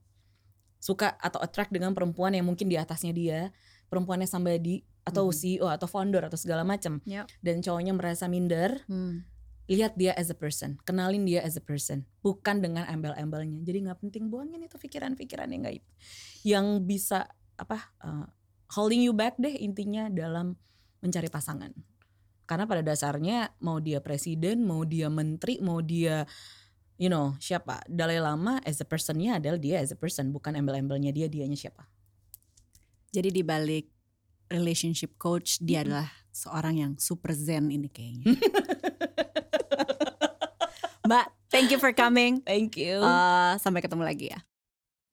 suka 0.77 1.15
atau 1.17 1.39
attract 1.39 1.71
dengan 1.71 1.95
perempuan 1.95 2.35
yang 2.35 2.43
mungkin 2.43 2.67
di 2.67 2.75
atasnya 2.75 3.15
dia, 3.15 3.55
perempuannya 3.87 4.27
somebody 4.27 4.83
atau 5.07 5.31
Mhm. 5.31 5.35
CEO 5.35 5.67
atau 5.71 5.87
founder 5.87 6.27
atau 6.27 6.35
segala 6.35 6.67
macam. 6.67 6.99
Yep. 7.07 7.31
Dan 7.39 7.63
cowoknya 7.63 7.95
merasa 7.95 8.27
minder, 8.27 8.83
Hmm. 8.91 9.23
Lihat 9.71 9.95
dia 9.95 10.11
as 10.19 10.27
a 10.27 10.35
person, 10.35 10.75
kenalin 10.83 11.23
dia 11.23 11.39
as 11.39 11.55
a 11.55 11.63
person, 11.63 12.03
bukan 12.19 12.59
dengan 12.59 12.83
embel-embelnya. 12.83 13.63
Jadi 13.63 13.87
nggak 13.87 13.99
penting 14.03 14.27
buangin 14.27 14.59
itu 14.59 14.75
pikiran-pikiran 14.75 15.47
yang 15.47 15.63
gaib, 15.63 15.83
yang 16.43 16.65
bisa 16.83 17.31
apa 17.55 17.79
uh, 18.03 18.27
holding 18.75 18.99
you 18.99 19.15
back 19.15 19.39
deh 19.39 19.55
intinya 19.55 20.11
dalam 20.11 20.59
mencari 20.99 21.31
pasangan. 21.31 21.71
Karena 22.43 22.67
pada 22.67 22.83
dasarnya 22.83 23.55
mau 23.63 23.79
dia 23.79 24.03
presiden, 24.03 24.67
mau 24.67 24.83
dia 24.83 25.07
menteri, 25.07 25.63
mau 25.63 25.79
dia 25.79 26.27
you 26.99 27.07
know 27.07 27.33
siapa 27.39 27.79
Dalai 27.87 28.19
Lama 28.19 28.59
as 28.67 28.83
a 28.83 28.87
personnya 28.87 29.39
adalah 29.39 29.59
dia 29.63 29.79
as 29.79 29.95
a 29.95 29.97
person, 29.97 30.35
bukan 30.35 30.59
embel-embelnya 30.59 31.15
dia 31.15 31.31
dianya 31.31 31.55
siapa. 31.55 31.87
Jadi 33.15 33.31
di 33.31 33.43
balik 33.47 33.87
relationship 34.51 35.15
coach 35.15 35.63
dia 35.63 35.81
Mm-mm. 35.81 35.87
adalah 35.87 36.07
seorang 36.35 36.75
yang 36.75 36.91
super 36.99 37.31
zen 37.31 37.71
ini 37.71 37.87
kayaknya. 37.87 38.35
Mbak, 41.03 41.27
thank 41.51 41.67
you 41.67 41.79
for 41.83 41.91
coming. 41.91 42.39
Thank 42.47 42.79
you. 42.79 43.03
Uh, 43.03 43.59
sampai 43.59 43.83
ketemu 43.83 44.03
lagi 44.07 44.31
ya. 44.31 44.39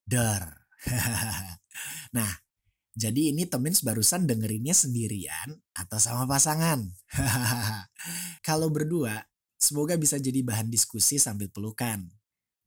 Der. 0.06 0.62
nah, 2.16 2.30
jadi 2.94 3.34
ini 3.34 3.50
temen 3.50 3.74
barusan 3.74 4.22
dengerinnya 4.22 4.70
sendirian 4.70 5.58
atau 5.74 5.98
sama 5.98 6.30
pasangan? 6.30 6.86
Kalau 8.46 8.70
berdua, 8.70 9.18
semoga 9.58 9.98
bisa 9.98 10.22
jadi 10.22 10.46
bahan 10.46 10.70
diskusi 10.70 11.18
sambil 11.18 11.50
pelukan. 11.50 12.06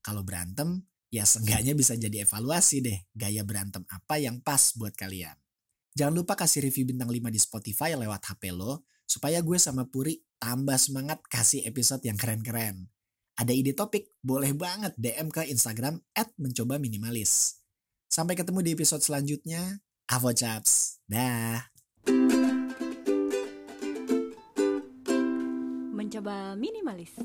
Kalau 0.03 0.27
berantem, 0.27 0.83
ya 1.07 1.23
seenggaknya 1.23 1.79
bisa 1.79 1.95
jadi 1.95 2.27
evaluasi 2.27 2.83
deh 2.83 2.99
gaya 3.15 3.47
berantem 3.47 3.87
apa 3.87 4.19
yang 4.19 4.43
pas 4.43 4.75
buat 4.75 4.91
kalian. 4.99 5.39
Jangan 5.95 6.11
lupa 6.11 6.35
kasih 6.35 6.67
review 6.67 6.91
bintang 6.91 7.07
5 7.07 7.31
di 7.31 7.39
Spotify 7.39 7.95
lewat 7.95 8.35
HP 8.35 8.51
lo, 8.51 8.83
supaya 9.07 9.39
gue 9.39 9.55
sama 9.55 9.87
Puri 9.87 10.19
tambah 10.41 10.75
semangat 10.75 11.23
kasih 11.31 11.63
episode 11.63 12.03
yang 12.03 12.19
keren-keren. 12.19 12.91
Ada 13.33 13.49
ide 13.49 13.73
topik? 13.73 14.13
Boleh 14.21 14.53
banget 14.53 14.93
DM 14.93 15.33
ke 15.33 15.41
Instagram 15.49 15.97
at 16.13 16.29
mencoba 16.37 16.77
minimalis. 16.77 17.57
Sampai 18.05 18.37
ketemu 18.37 18.61
di 18.61 18.77
episode 18.77 19.01
selanjutnya. 19.01 19.81
Avo 20.05 20.29
Chaps. 20.29 21.01
Dah. 21.09 21.65
Mencoba 25.97 26.53
minimalis. 26.53 27.17